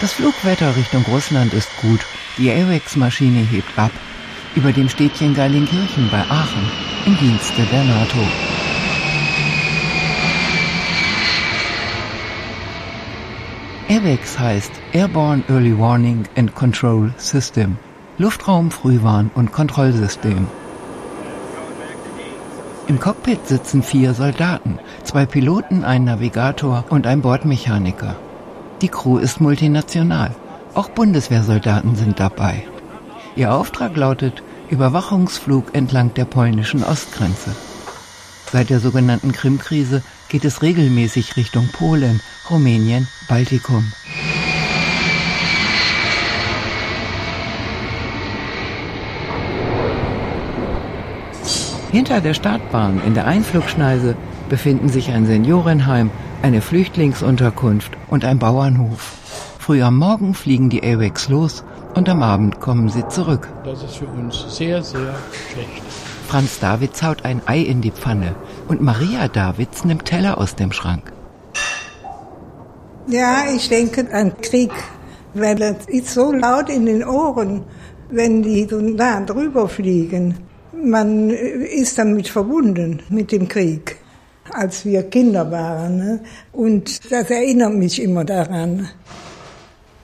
Das 0.00 0.12
Flugwetter 0.12 0.76
Richtung 0.76 1.02
Russland 1.08 1.52
ist 1.54 1.76
gut. 1.80 1.98
Die 2.36 2.52
AWACS-Maschine 2.52 3.40
hebt 3.40 3.76
ab. 3.76 3.90
Über 4.54 4.70
dem 4.70 4.88
Städtchen 4.88 5.34
Geilenkirchen 5.34 6.08
bei 6.08 6.20
Aachen 6.20 6.70
im 7.04 7.18
Dienste 7.18 7.62
der 7.62 7.82
NATO. 7.82 8.18
AWACS 13.88 14.38
heißt 14.38 14.72
Airborne 14.92 15.42
Early 15.48 15.76
Warning 15.76 16.26
and 16.36 16.54
Control 16.54 17.12
System. 17.16 17.76
Luftraum 18.18 18.70
Frühwarn- 18.70 19.32
und 19.34 19.50
Kontrollsystem. 19.50 20.46
Im 22.86 23.00
Cockpit 23.00 23.48
sitzen 23.48 23.82
vier 23.82 24.14
Soldaten, 24.14 24.78
zwei 25.02 25.26
Piloten, 25.26 25.82
ein 25.82 26.04
Navigator 26.04 26.84
und 26.88 27.06
ein 27.06 27.20
Bordmechaniker. 27.20 28.16
Die 28.80 28.88
Crew 28.88 29.18
ist 29.18 29.40
multinational. 29.40 30.34
Auch 30.74 30.88
Bundeswehrsoldaten 30.90 31.96
sind 31.96 32.20
dabei. 32.20 32.64
Ihr 33.34 33.52
Auftrag 33.52 33.96
lautet 33.96 34.42
Überwachungsflug 34.70 35.74
entlang 35.74 36.14
der 36.14 36.26
polnischen 36.26 36.84
Ostgrenze. 36.84 37.56
Seit 38.52 38.70
der 38.70 38.78
sogenannten 38.78 39.32
Krimkrise 39.32 40.02
geht 40.28 40.44
es 40.44 40.62
regelmäßig 40.62 41.36
Richtung 41.36 41.68
Polen, 41.72 42.20
Rumänien, 42.48 43.08
Baltikum. 43.28 43.92
Hinter 51.90 52.20
der 52.20 52.34
Startbahn 52.34 53.00
in 53.04 53.14
der 53.14 53.26
Einflugschneise 53.26 54.14
befinden 54.48 54.88
sich 54.88 55.10
ein 55.10 55.26
Seniorenheim, 55.26 56.10
eine 56.42 56.60
Flüchtlingsunterkunft 56.60 57.92
und 58.08 58.24
ein 58.24 58.38
Bauernhof. 58.38 59.12
Früh 59.58 59.82
am 59.82 59.96
Morgen 59.98 60.34
fliegen 60.34 60.70
die 60.70 60.82
AWACS 60.82 61.28
los 61.28 61.64
und 61.94 62.08
am 62.08 62.22
Abend 62.22 62.60
kommen 62.60 62.88
sie 62.88 63.06
zurück. 63.08 63.48
Das 63.64 63.82
ist 63.82 63.96
für 63.96 64.06
uns 64.06 64.56
sehr, 64.56 64.82
sehr 64.82 65.14
schlecht. 65.52 65.82
Franz 66.26 66.58
Davids 66.58 67.02
haut 67.02 67.24
ein 67.24 67.42
Ei 67.46 67.60
in 67.60 67.80
die 67.80 67.90
Pfanne 67.90 68.34
und 68.68 68.82
Maria 68.82 69.28
Davids 69.28 69.84
nimmt 69.84 70.04
Teller 70.04 70.38
aus 70.38 70.54
dem 70.54 70.72
Schrank. 70.72 71.12
Ja, 73.06 73.44
ich 73.54 73.68
denke 73.68 74.06
an 74.12 74.32
Krieg, 74.40 74.72
weil 75.34 75.60
es 75.62 75.86
ist 75.86 76.12
so 76.12 76.32
laut 76.32 76.68
in 76.68 76.86
den 76.86 77.04
Ohren, 77.04 77.62
wenn 78.10 78.42
die 78.42 78.66
so 78.68 78.80
nah 78.80 79.20
drüber 79.20 79.68
fliegen. 79.68 80.34
Man 80.72 81.30
ist 81.30 81.98
damit 81.98 82.28
verbunden 82.28 83.02
mit 83.08 83.32
dem 83.32 83.48
Krieg, 83.48 83.97
als 84.52 84.84
wir 84.84 85.02
Kinder 85.04 85.50
waren. 85.50 85.96
Ne? 85.96 86.20
Und 86.52 87.10
das 87.10 87.30
erinnert 87.30 87.74
mich 87.74 88.02
immer 88.02 88.24
daran. 88.24 88.88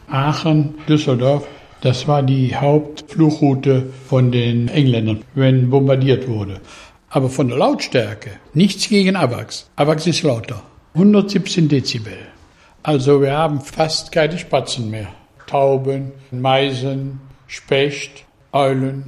Aachen, 0.08 0.74
Düsseldorf, 0.88 1.46
das 1.80 2.08
war 2.08 2.22
die 2.22 2.54
Hauptfluchroute 2.54 3.86
von 4.08 4.32
den 4.32 4.68
Engländern, 4.68 5.22
wenn 5.34 5.70
bombardiert 5.70 6.28
wurde. 6.28 6.60
Aber 7.10 7.28
von 7.28 7.48
der 7.48 7.58
Lautstärke 7.58 8.30
nichts 8.54 8.88
gegen 8.88 9.16
AVAX. 9.16 9.70
AVAX 9.76 10.06
ist 10.06 10.22
lauter. 10.22 10.62
117 10.94 11.68
Dezibel. 11.68 12.16
Also 12.82 13.20
wir 13.20 13.32
haben 13.32 13.60
fast 13.60 14.12
keine 14.12 14.38
Spatzen 14.38 14.90
mehr. 14.90 15.08
Tauben, 15.46 16.12
Meisen, 16.30 17.20
Specht, 17.46 18.24
Eulen, 18.52 19.04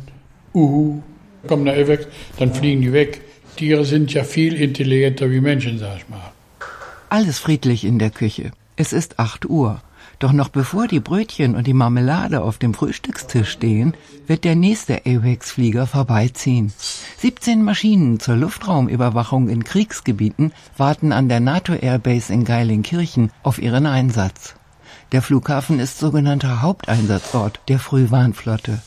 Uhu. 0.54 1.02
Kommen 1.46 1.64
der 1.64 1.74
AVAX, 1.74 2.06
dann 2.38 2.52
fliegen 2.52 2.82
die 2.82 2.92
weg. 2.92 3.20
Tiere 3.56 3.84
sind 3.84 4.12
ja 4.12 4.24
viel 4.24 4.54
intelligenter 4.54 5.30
wie 5.30 5.40
Menschen, 5.40 5.78
sag 5.78 5.96
ich 5.96 6.08
mal. 6.08 6.32
Alles 7.08 7.38
friedlich 7.38 7.84
in 7.84 7.98
der 7.98 8.10
Küche. 8.10 8.52
Es 8.76 8.92
ist 8.92 9.18
8 9.18 9.48
Uhr. 9.48 9.80
Doch 10.18 10.32
noch 10.32 10.48
bevor 10.48 10.86
die 10.86 11.00
Brötchen 11.00 11.54
und 11.54 11.66
die 11.66 11.74
Marmelade 11.74 12.42
auf 12.42 12.56
dem 12.56 12.72
Frühstückstisch 12.72 13.50
stehen, 13.50 13.94
wird 14.26 14.44
der 14.44 14.56
nächste 14.56 15.04
AWACS-Flieger 15.04 15.86
vorbeiziehen. 15.86 16.72
17 17.18 17.62
Maschinen 17.62 18.18
zur 18.18 18.36
Luftraumüberwachung 18.36 19.48
in 19.48 19.64
Kriegsgebieten 19.64 20.52
warten 20.78 21.12
an 21.12 21.28
der 21.28 21.40
NATO-Airbase 21.40 22.32
in 22.32 22.44
Geilenkirchen 22.44 23.30
auf 23.42 23.58
ihren 23.58 23.84
Einsatz. 23.84 24.54
Der 25.12 25.20
Flughafen 25.20 25.80
ist 25.80 25.98
sogenannter 25.98 26.62
Haupteinsatzort 26.62 27.60
der 27.68 27.78
Frühwarnflotte. 27.78 28.80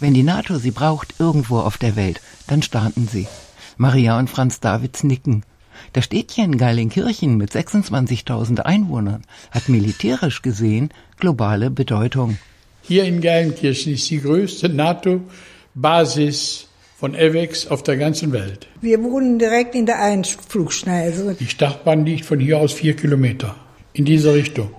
Wenn 0.00 0.12
die 0.12 0.24
NATO 0.24 0.58
sie 0.58 0.72
braucht 0.72 1.14
irgendwo 1.18 1.60
auf 1.60 1.78
der 1.78 1.94
Welt, 1.94 2.20
dann 2.48 2.62
starten 2.62 3.08
sie. 3.10 3.28
Maria 3.76 4.18
und 4.18 4.30
Franz 4.30 4.60
Davids 4.60 5.04
nicken. 5.04 5.44
Das 5.92 6.04
Städtchen 6.04 6.56
Geilenkirchen 6.56 7.36
mit 7.36 7.50
26.000 7.50 8.60
Einwohnern 8.60 9.22
hat 9.50 9.68
militärisch 9.68 10.42
gesehen 10.42 10.90
globale 11.18 11.70
Bedeutung. 11.70 12.38
Hier 12.82 13.04
in 13.04 13.20
Geilenkirchen 13.20 13.94
ist 13.94 14.08
die 14.10 14.20
größte 14.20 14.68
NATO-Basis 14.68 16.68
von 16.96 17.14
EVEX 17.14 17.66
auf 17.66 17.82
der 17.82 17.96
ganzen 17.96 18.32
Welt. 18.32 18.68
Wir 18.80 19.02
wohnen 19.02 19.38
direkt 19.38 19.74
in 19.74 19.86
der 19.86 20.00
Einflugschneise. 20.00 21.36
Die 21.38 21.46
Startbahn 21.46 22.06
liegt 22.06 22.24
von 22.24 22.40
hier 22.40 22.58
aus 22.58 22.72
vier 22.72 22.94
Kilometer 22.94 23.56
in 23.92 24.04
diese 24.04 24.34
Richtung, 24.34 24.70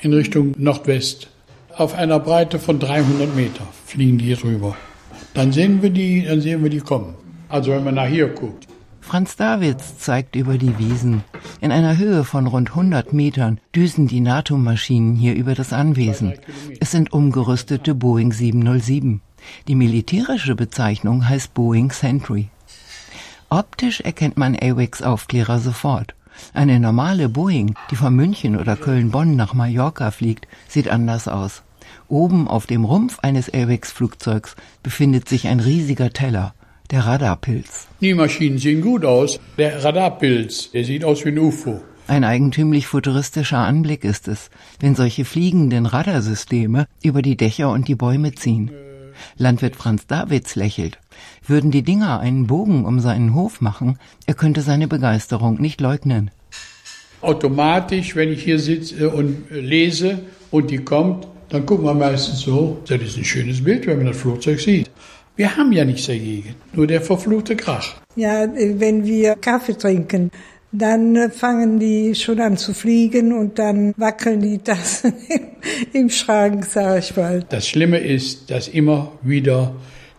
in 0.00 0.12
Richtung 0.12 0.54
Nordwest. 0.56 1.28
Auf 1.74 1.94
einer 1.94 2.20
Breite 2.20 2.58
von 2.58 2.78
300 2.78 3.34
Meter 3.34 3.66
fliegen 3.86 4.18
die 4.18 4.34
drüber. 4.34 4.76
Dann 5.34 5.52
sehen 5.52 5.82
wir 5.82 5.90
die, 5.90 6.24
dann 6.24 6.40
sehen 6.40 6.62
wir 6.62 6.70
die 6.70 6.80
kommen. 6.80 7.14
Also 7.52 7.72
wenn 7.72 7.84
man 7.84 7.96
nach 7.96 8.06
hier 8.06 8.28
guckt. 8.28 8.66
Franz 9.02 9.36
Davids 9.36 9.98
zeigt 9.98 10.36
über 10.36 10.56
die 10.56 10.78
Wiesen. 10.78 11.22
In 11.60 11.70
einer 11.70 11.98
Höhe 11.98 12.24
von 12.24 12.46
rund 12.46 12.70
100 12.70 13.12
Metern 13.12 13.60
düsen 13.76 14.06
die 14.06 14.20
NATO-Maschinen 14.20 15.16
hier 15.16 15.34
über 15.34 15.54
das 15.54 15.74
Anwesen. 15.74 16.32
Es 16.80 16.92
sind 16.92 17.12
umgerüstete 17.12 17.94
Boeing 17.94 18.32
707. 18.32 19.20
Die 19.68 19.74
militärische 19.74 20.54
Bezeichnung 20.54 21.28
heißt 21.28 21.52
Boeing 21.52 21.92
Sentry. 21.92 22.48
Optisch 23.50 24.00
erkennt 24.00 24.38
man 24.38 24.56
AWACS-Aufklärer 24.56 25.58
sofort. 25.58 26.14
Eine 26.54 26.80
normale 26.80 27.28
Boeing, 27.28 27.74
die 27.90 27.96
von 27.96 28.16
München 28.16 28.58
oder 28.58 28.76
Köln-Bonn 28.76 29.36
nach 29.36 29.52
Mallorca 29.52 30.10
fliegt, 30.10 30.48
sieht 30.68 30.88
anders 30.88 31.28
aus. 31.28 31.64
Oben 32.08 32.48
auf 32.48 32.66
dem 32.66 32.86
Rumpf 32.86 33.18
eines 33.18 33.52
AWACS-Flugzeugs 33.52 34.56
befindet 34.82 35.28
sich 35.28 35.48
ein 35.48 35.60
riesiger 35.60 36.14
Teller 36.14 36.54
der 36.92 37.06
Radarpilz. 37.06 37.88
Die 38.00 38.14
Maschinen 38.14 38.58
sehen 38.58 38.82
gut 38.82 39.04
aus. 39.04 39.40
Der 39.58 39.82
Radarpilz, 39.82 40.70
der 40.70 40.84
sieht 40.84 41.04
aus 41.04 41.24
wie 41.24 41.30
ein 41.30 41.38
UFO. 41.38 41.80
Ein 42.06 42.22
eigentümlich 42.22 42.86
futuristischer 42.86 43.58
Anblick 43.58 44.04
ist 44.04 44.28
es, 44.28 44.50
wenn 44.78 44.94
solche 44.94 45.24
fliegenden 45.24 45.86
Radarsysteme 45.86 46.86
über 47.02 47.22
die 47.22 47.36
Dächer 47.36 47.70
und 47.70 47.88
die 47.88 47.94
Bäume 47.94 48.34
ziehen. 48.34 48.70
Landwirt 49.36 49.76
Franz 49.76 50.06
Davids 50.06 50.54
lächelt. 50.54 50.98
Würden 51.46 51.70
die 51.70 51.82
Dinger 51.82 52.20
einen 52.20 52.46
Bogen 52.46 52.84
um 52.84 53.00
seinen 53.00 53.34
Hof 53.34 53.60
machen, 53.60 53.98
er 54.26 54.34
könnte 54.34 54.60
seine 54.60 54.88
Begeisterung 54.88 55.60
nicht 55.60 55.80
leugnen. 55.80 56.30
Automatisch, 57.22 58.16
wenn 58.16 58.32
ich 58.32 58.42
hier 58.42 58.58
sitze 58.58 59.08
und 59.10 59.44
lese 59.50 60.20
und 60.50 60.70
die 60.70 60.78
kommt, 60.78 61.26
dann 61.48 61.66
gucken 61.66 61.84
wir 61.84 61.94
meistens 61.94 62.40
so, 62.40 62.78
das 62.88 63.00
ist 63.00 63.16
ein 63.16 63.24
schönes 63.24 63.62
Bild, 63.62 63.86
wenn 63.86 63.98
man 63.98 64.06
das 64.06 64.16
Flugzeug 64.16 64.58
sieht. 64.58 64.90
Wir 65.36 65.56
haben 65.56 65.72
ja 65.72 65.84
nichts 65.84 66.06
dagegen, 66.06 66.54
nur 66.74 66.86
der 66.86 67.00
verfluchte 67.00 67.56
Krach. 67.56 67.94
Ja, 68.16 68.46
wenn 68.54 69.06
wir 69.06 69.36
Kaffee 69.36 69.74
trinken, 69.74 70.30
dann 70.72 71.30
fangen 71.30 71.78
die 71.78 72.14
schon 72.14 72.40
an 72.40 72.56
zu 72.56 72.74
fliegen 72.74 73.32
und 73.32 73.58
dann 73.58 73.94
wackeln 73.96 74.40
die 74.40 74.58
Tassen 74.64 75.14
im 75.92 76.10
Schrank, 76.10 76.66
sag 76.66 76.98
ich 76.98 77.16
mal. 77.16 77.44
Das 77.48 77.66
Schlimme 77.66 77.98
ist, 77.98 78.50
dass 78.50 78.68
immer 78.68 79.12
wieder 79.22 79.74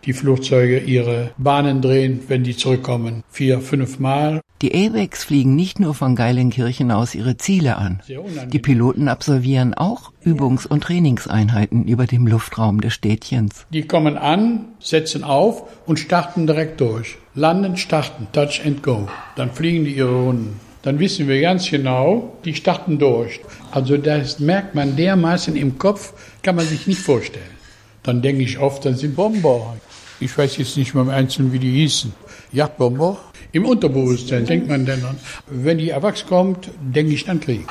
die 0.06 0.12
Flugzeuge 0.12 0.78
ihre 0.78 1.30
Bahnen 1.38 1.80
drehen, 1.80 2.20
wenn 2.28 2.44
die 2.44 2.56
zurückkommen. 2.56 3.22
Vier, 3.30 3.60
fünf 3.60 3.98
Mal. 3.98 4.40
Die 4.62 4.74
AWACS 4.74 5.24
fliegen 5.24 5.56
nicht 5.56 5.80
nur 5.80 5.94
von 5.94 6.16
Geilenkirchen 6.16 6.90
aus 6.90 7.14
ihre 7.14 7.36
Ziele 7.36 7.76
an. 7.76 8.00
Die 8.48 8.58
Piloten 8.58 9.08
absolvieren 9.08 9.74
auch 9.74 10.12
Übungs- 10.24 10.66
und 10.66 10.84
Trainingseinheiten 10.84 11.84
über 11.84 12.06
dem 12.06 12.26
Luftraum 12.26 12.80
des 12.80 12.94
Städtchens. 12.94 13.66
Die 13.70 13.86
kommen 13.86 14.16
an, 14.16 14.66
setzen 14.80 15.24
auf 15.24 15.64
und 15.86 15.98
starten 15.98 16.46
direkt 16.46 16.80
durch. 16.80 17.16
Landen, 17.34 17.76
starten, 17.76 18.28
touch 18.32 18.62
and 18.64 18.82
go. 18.82 19.08
Dann 19.36 19.50
fliegen 19.50 19.84
die 19.84 19.96
ihre 19.96 20.14
Runden. 20.14 20.60
Dann 20.82 20.98
wissen 20.98 21.28
wir 21.28 21.40
ganz 21.40 21.70
genau, 21.70 22.34
die 22.44 22.54
starten 22.54 22.98
durch. 22.98 23.40
Also 23.70 23.96
das 23.96 24.38
merkt 24.38 24.74
man 24.74 24.96
dermaßen 24.96 25.56
im 25.56 25.78
Kopf, 25.78 26.12
kann 26.42 26.56
man 26.56 26.66
sich 26.66 26.86
nicht 26.86 27.00
vorstellen. 27.00 27.54
Dann 28.02 28.20
denke 28.20 28.42
ich 28.42 28.58
oft, 28.58 28.84
dann 28.84 28.94
sind 28.94 29.16
Bomber. 29.16 29.76
Ich 30.20 30.36
weiß 30.36 30.56
jetzt 30.58 30.76
nicht 30.76 30.94
mehr 30.94 31.02
im 31.02 31.10
Einzelnen, 31.10 31.52
wie 31.52 31.58
die 31.58 31.72
hießen. 31.72 32.12
Jagdbomber. 32.52 33.18
Im 33.52 33.66
Unterbewusstsein 33.66 34.46
denkt 34.46 34.68
man 34.68 34.86
dann 34.86 35.04
an. 35.04 35.18
Wenn 35.48 35.78
die 35.78 35.90
Erwachs 35.90 36.26
kommt, 36.26 36.70
denke 36.80 37.12
ich 37.12 37.28
an 37.28 37.40
Krieg. 37.40 37.66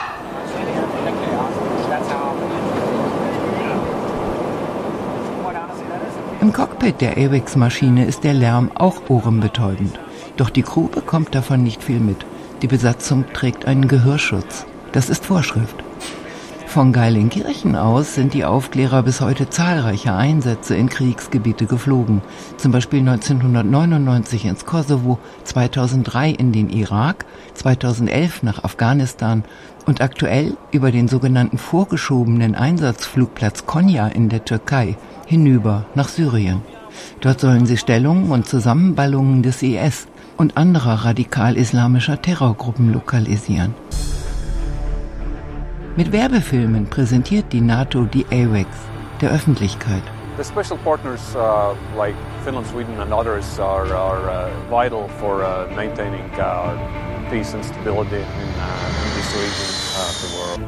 Im 6.42 6.52
Cockpit 6.52 7.00
der 7.00 7.18
AWACS-Maschine 7.18 8.06
ist 8.06 8.24
der 8.24 8.34
Lärm 8.34 8.72
auch 8.76 9.10
ohrenbetäubend. 9.10 9.98
Doch 10.36 10.50
die 10.50 10.64
Crew 10.64 10.88
bekommt 10.88 11.34
davon 11.36 11.64
nicht 11.64 11.82
viel 11.82 12.00
mit. 12.00 12.26
Die 12.62 12.68
Besatzung 12.68 13.26
trägt 13.34 13.66
einen 13.66 13.88
Gehörschutz. 13.88 14.66
Das 14.92 15.10
ist 15.10 15.26
Vorschrift. 15.26 15.76
Von 16.74 16.92
Geilenkirchen 16.92 17.76
aus 17.76 18.16
sind 18.16 18.34
die 18.34 18.46
Aufklärer 18.46 19.04
bis 19.04 19.22
heute 19.22 19.48
zahlreiche 19.48 20.16
Einsätze 20.16 20.76
in 20.76 20.90
Kriegsgebiete 20.90 21.68
geflogen. 21.68 22.24
Zum 22.58 22.72
Beispiel 22.72 22.98
1999 23.02 24.46
ins 24.46 24.66
Kosovo, 24.66 25.20
2003 25.44 26.32
in 26.32 26.52
den 26.52 26.72
Irak, 26.72 27.28
2011 27.54 28.42
nach 28.42 28.64
Afghanistan 28.64 29.44
und 29.86 30.02
aktuell 30.02 30.58
über 30.72 30.92
den 30.92 31.08
sogenannten 31.08 31.60
vorgeschobenen 31.60 32.56
Einsatzflugplatz 32.56 33.68
Konya 33.68 34.08
in 34.08 34.30
der 34.30 34.44
Türkei 34.44 34.98
hinüber 35.28 35.86
nach 35.94 36.08
Syrien. 36.08 36.64
Dort 37.22 37.40
sollen 37.40 37.68
sie 37.68 37.78
Stellungen 37.78 38.32
und 38.32 38.48
Zusammenballungen 38.48 39.44
des 39.44 39.62
IS 39.62 40.08
und 40.38 40.58
anderer 40.58 41.06
radikal-islamischer 41.06 42.20
Terrorgruppen 42.20 42.92
lokalisieren. 42.92 43.76
Mit 45.96 46.12
Werbefilmen 46.12 46.88
präsentiert 46.90 47.54
die 47.54 47.62
NATO 47.62 48.06
die 48.06 48.26
AWACS 48.32 48.78
der 49.22 49.30
Öffentlichkeit. 49.30 50.02
The 50.38 50.44
special 50.44 50.76
partners 50.84 51.36
uh, 51.36 51.76
like 51.96 52.16
Finland, 52.44 52.66
Sweden 52.66 53.00
and 53.00 53.14
others 53.14 53.60
are, 53.60 53.94
are 53.94 54.28
uh, 54.28 54.50
vital 54.72 55.08
for 55.20 55.44
uh, 55.44 55.68
maintaining 55.76 56.26
uh, 56.40 56.76
peace 57.30 57.54
and 57.54 57.64
stability 57.64 58.16
in, 58.16 58.24
uh, 58.24 58.74
in 59.04 59.14
this 59.14 59.30
region 59.38 59.70
of 60.02 60.18
the 60.24 60.30
world. 60.36 60.62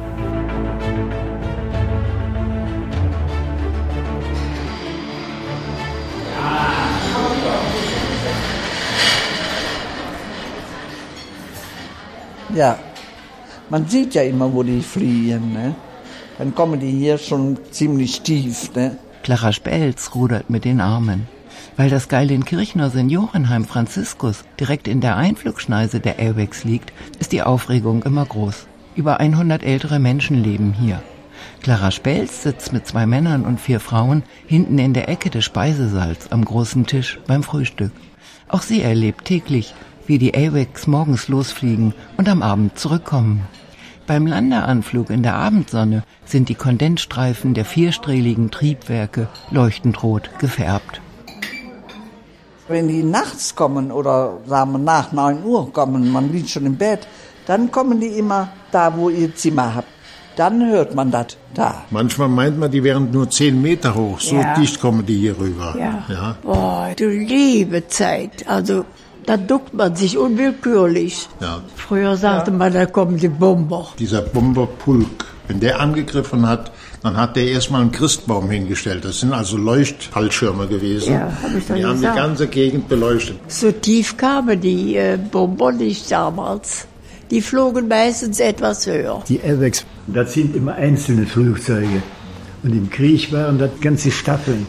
Ja, 12.54 12.78
man 13.70 13.88
sieht 13.88 14.14
ja 14.14 14.22
immer, 14.22 14.52
wo 14.52 14.62
die 14.62 14.80
fliehen. 14.80 15.52
Ne? 15.52 15.74
Dann 16.38 16.54
kommen 16.54 16.80
die 16.80 16.90
hier 16.90 17.18
schon 17.18 17.58
ziemlich 17.70 18.20
tief. 18.20 18.74
Ne? 18.74 18.98
Clara 19.22 19.52
Spelz 19.52 20.14
rudert 20.14 20.50
mit 20.50 20.64
den 20.64 20.80
Armen. 20.80 21.28
Weil 21.76 21.90
das 21.90 22.08
Geilenkirchner 22.08 22.90
Seniorenheim 22.90 23.64
Franziskus 23.64 24.44
direkt 24.60 24.88
in 24.88 25.00
der 25.00 25.16
Einflugschneise 25.16 26.00
der 26.00 26.18
Airwags 26.18 26.64
liegt, 26.64 26.92
ist 27.18 27.32
die 27.32 27.42
Aufregung 27.42 28.02
immer 28.02 28.24
groß. 28.24 28.66
Über 28.94 29.20
100 29.20 29.62
ältere 29.62 29.98
Menschen 29.98 30.42
leben 30.42 30.72
hier. 30.72 31.02
Clara 31.62 31.90
Spelz 31.90 32.42
sitzt 32.42 32.72
mit 32.72 32.86
zwei 32.86 33.06
Männern 33.06 33.44
und 33.44 33.60
vier 33.60 33.80
Frauen 33.80 34.22
hinten 34.46 34.78
in 34.78 34.94
der 34.94 35.08
Ecke 35.08 35.28
des 35.28 35.44
Speisesaals 35.44 36.32
am 36.32 36.44
großen 36.44 36.86
Tisch 36.86 37.18
beim 37.26 37.42
Frühstück. 37.42 37.92
Auch 38.48 38.62
sie 38.62 38.80
erlebt 38.82 39.24
täglich, 39.24 39.74
wie 40.06 40.18
die 40.18 40.34
AWACS 40.34 40.86
morgens 40.86 41.28
losfliegen 41.28 41.94
und 42.16 42.28
am 42.28 42.42
Abend 42.42 42.78
zurückkommen. 42.78 43.42
Beim 44.06 44.26
Landeanflug 44.26 45.10
in 45.10 45.22
der 45.22 45.34
Abendsonne 45.34 46.04
sind 46.24 46.48
die 46.48 46.54
Kondensstreifen 46.54 47.54
der 47.54 47.64
vierstrahligen 47.64 48.50
Triebwerke 48.52 49.28
leuchtend 49.50 50.02
rot 50.02 50.30
gefärbt. 50.38 51.00
Wenn 52.68 52.88
die 52.88 53.02
nachts 53.02 53.54
kommen 53.54 53.92
oder 53.92 54.38
sagen 54.46 54.72
wir 54.72 54.78
nach 54.78 55.12
9 55.12 55.44
Uhr 55.44 55.72
kommen, 55.72 56.10
man 56.10 56.32
liegt 56.32 56.50
schon 56.50 56.66
im 56.66 56.76
Bett, 56.76 57.06
dann 57.46 57.70
kommen 57.70 58.00
die 58.00 58.08
immer 58.18 58.48
da, 58.72 58.96
wo 58.96 59.08
ihr 59.08 59.34
Zimmer 59.34 59.74
habt. 59.74 59.88
Dann 60.36 60.68
hört 60.68 60.94
man 60.94 61.10
das 61.10 61.36
da. 61.54 61.84
Manchmal 61.90 62.28
meint 62.28 62.58
man, 62.58 62.70
die 62.70 62.82
wären 62.84 63.10
nur 63.10 63.30
10 63.30 63.62
Meter 63.62 63.94
hoch. 63.94 64.20
So 64.20 64.34
Ja. 64.36 64.54
dicht 64.54 64.80
kommen 64.80 65.06
die 65.06 65.18
hier 65.18 65.38
rüber. 65.38 65.74
Ja. 65.78 66.04
Ja. 66.08 66.36
Boah, 66.42 66.90
du 66.96 67.08
liebe 67.08 67.86
Zeit. 67.88 68.46
Also, 68.46 68.84
da 69.26 69.36
duckt 69.36 69.74
man 69.74 69.94
sich 69.96 70.16
unwillkürlich. 70.16 71.28
Ja. 71.40 71.60
Früher 71.74 72.16
sagte 72.16 72.50
man, 72.50 72.72
da 72.72 72.86
kommen 72.86 73.18
die 73.18 73.28
Bomber. 73.28 73.88
Dieser 73.98 74.22
Bomberpulk, 74.22 75.24
wenn 75.48 75.60
der 75.60 75.80
angegriffen 75.80 76.48
hat, 76.48 76.70
dann 77.02 77.16
hat 77.16 77.36
der 77.36 77.48
erstmal 77.48 77.82
einen 77.82 77.92
Christbaum 77.92 78.50
hingestellt. 78.50 79.04
Das 79.04 79.20
sind 79.20 79.32
also 79.32 79.56
Leuchtfallschirme 79.56 80.66
gewesen. 80.66 81.12
Ja, 81.12 81.32
hab 81.42 81.54
ich 81.56 81.66
doch 81.66 81.74
die 81.74 81.84
haben 81.84 81.96
die 81.96 82.00
gesagt. 82.00 82.16
ganze 82.16 82.46
Gegend 82.46 82.88
beleuchtet. 82.88 83.36
So 83.48 83.70
tief 83.72 84.16
kamen 84.16 84.60
die 84.60 84.96
äh, 84.96 85.18
Bomber 85.30 85.72
nicht 85.72 86.10
damals. 86.10 86.86
Die 87.30 87.42
flogen 87.42 87.88
meistens 87.88 88.38
etwas 88.38 88.86
höher. 88.86 89.22
Die 89.28 89.38
Airbags, 89.38 89.84
das 90.06 90.32
sind 90.34 90.54
immer 90.54 90.74
einzelne 90.74 91.26
Flugzeuge. 91.26 92.02
Und 92.62 92.72
im 92.72 92.88
Krieg 92.90 93.32
waren 93.32 93.58
das 93.58 93.70
ganze 93.80 94.10
Staffeln. 94.10 94.66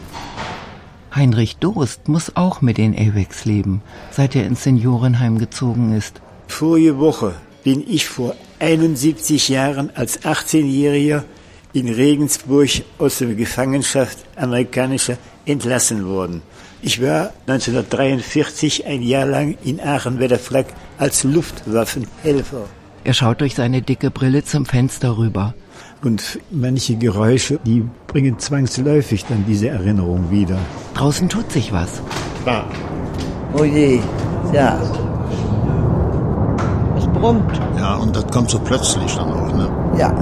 Heinrich 1.18 1.56
Dost 1.56 2.06
muss 2.06 2.36
auch 2.36 2.60
mit 2.60 2.78
den 2.78 2.94
AWACS 2.94 3.44
leben, 3.44 3.82
seit 4.12 4.36
er 4.36 4.46
ins 4.46 4.62
Seniorenheim 4.62 5.38
gezogen 5.38 5.92
ist. 5.92 6.20
Vorige 6.46 6.98
Woche 6.98 7.34
bin 7.64 7.84
ich 7.88 8.06
vor 8.06 8.36
71 8.60 9.48
Jahren 9.48 9.90
als 9.96 10.22
18-Jähriger 10.22 11.24
in 11.72 11.88
Regensburg 11.88 12.70
aus 12.98 13.18
der 13.18 13.34
Gefangenschaft 13.34 14.18
amerikanischer 14.36 15.18
entlassen 15.44 16.06
worden. 16.06 16.40
Ich 16.82 17.02
war 17.02 17.32
1943 17.48 18.86
ein 18.86 19.02
Jahr 19.02 19.26
lang 19.26 19.58
in 19.64 19.80
Aachen-Wetterflack 19.80 20.66
als 20.98 21.24
Luftwaffenhelfer. 21.24 22.66
Er 23.02 23.14
schaut 23.14 23.40
durch 23.40 23.56
seine 23.56 23.82
dicke 23.82 24.12
Brille 24.12 24.44
zum 24.44 24.66
Fenster 24.66 25.18
rüber. 25.18 25.54
Und 26.02 26.38
manche 26.50 26.96
Geräusche, 26.96 27.58
die 27.64 27.84
bringen 28.06 28.38
zwangsläufig 28.38 29.24
dann 29.24 29.44
diese 29.46 29.68
Erinnerung 29.68 30.30
wieder. 30.30 30.58
Draußen 30.94 31.28
tut 31.28 31.50
sich 31.50 31.72
was. 31.72 32.00
Da. 32.44 32.64
Oh 33.52 33.64
je, 33.64 34.00
ja. 34.52 34.78
Es 36.96 37.06
brummt. 37.08 37.60
Ja, 37.76 37.96
und 37.96 38.14
das 38.14 38.26
kommt 38.28 38.50
so 38.50 38.58
plötzlich 38.60 39.14
dann 39.16 39.32
auch. 39.32 39.52
Ne? 39.52 39.68
Ja. 39.98 40.14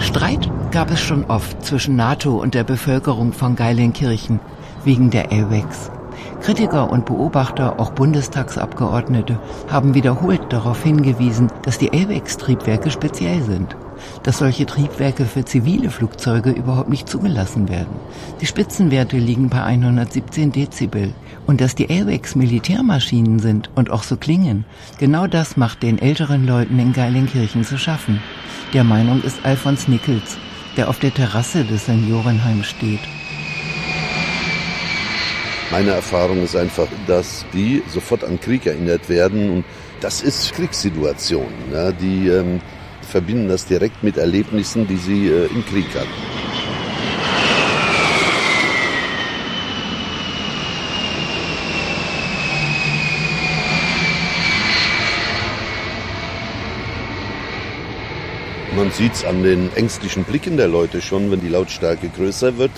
Streit 0.00 0.50
gab 0.70 0.90
es 0.90 1.00
schon 1.00 1.24
oft 1.26 1.64
zwischen 1.64 1.96
NATO 1.96 2.40
und 2.40 2.54
der 2.54 2.64
Bevölkerung 2.64 3.32
von 3.32 3.56
Geilenkirchen 3.56 4.40
wegen 4.84 5.10
der 5.10 5.32
AWACS. 5.32 5.90
Kritiker 6.40 6.90
und 6.90 7.06
Beobachter, 7.06 7.80
auch 7.80 7.90
Bundestagsabgeordnete, 7.90 9.38
haben 9.68 9.94
wiederholt 9.94 10.40
darauf 10.50 10.82
hingewiesen, 10.82 11.50
dass 11.62 11.78
die 11.78 11.92
AWACS-Triebwerke 11.92 12.90
speziell 12.90 13.42
sind. 13.42 13.76
Dass 14.22 14.38
solche 14.38 14.66
Triebwerke 14.66 15.24
für 15.24 15.44
zivile 15.44 15.90
Flugzeuge 15.90 16.50
überhaupt 16.50 16.88
nicht 16.88 17.08
zugelassen 17.08 17.68
werden. 17.68 17.96
Die 18.40 18.46
Spitzenwerte 18.46 19.16
liegen 19.16 19.48
bei 19.48 19.62
117 19.62 20.52
Dezibel. 20.52 21.12
Und 21.46 21.60
dass 21.60 21.74
die 21.74 21.88
AWACS 21.88 22.34
Militärmaschinen 22.34 23.38
sind 23.38 23.70
und 23.74 23.90
auch 23.90 24.02
so 24.02 24.16
klingen, 24.16 24.64
genau 24.98 25.26
das 25.26 25.56
macht 25.56 25.82
den 25.82 25.98
älteren 25.98 26.46
Leuten 26.46 26.78
in 26.78 26.92
Geilenkirchen 26.92 27.64
zu 27.64 27.78
schaffen. 27.78 28.20
Der 28.72 28.84
Meinung 28.84 29.22
ist 29.22 29.44
Alfons 29.44 29.88
Nickels, 29.88 30.36
der 30.76 30.88
auf 30.88 30.98
der 30.98 31.14
Terrasse 31.14 31.64
des 31.64 31.86
Seniorenheims 31.86 32.66
steht. 32.66 33.00
Meine 35.72 35.90
Erfahrung 35.90 36.44
ist 36.44 36.54
einfach, 36.54 36.86
dass 37.08 37.44
die 37.52 37.82
sofort 37.88 38.22
an 38.22 38.40
Krieg 38.40 38.66
erinnert 38.66 39.08
werden 39.08 39.50
und 39.50 39.64
das 40.00 40.22
ist 40.22 40.52
Kriegssituation. 40.54 41.52
Ja, 41.72 41.90
die 41.90 42.28
ähm, 42.28 42.60
verbinden 43.02 43.48
das 43.48 43.66
direkt 43.66 44.04
mit 44.04 44.16
Erlebnissen, 44.16 44.86
die 44.86 44.96
sie 44.96 45.26
äh, 45.26 45.46
im 45.46 45.66
Krieg 45.66 45.86
hatten. 45.94 46.06
Man 58.76 58.92
sieht's 58.92 59.24
an 59.24 59.42
den 59.42 59.74
ängstlichen 59.74 60.24
Blicken 60.24 60.58
der 60.58 60.68
Leute 60.68 61.00
schon, 61.00 61.30
wenn 61.30 61.40
die 61.40 61.48
Lautstärke 61.48 62.08
größer 62.08 62.56
wird. 62.56 62.70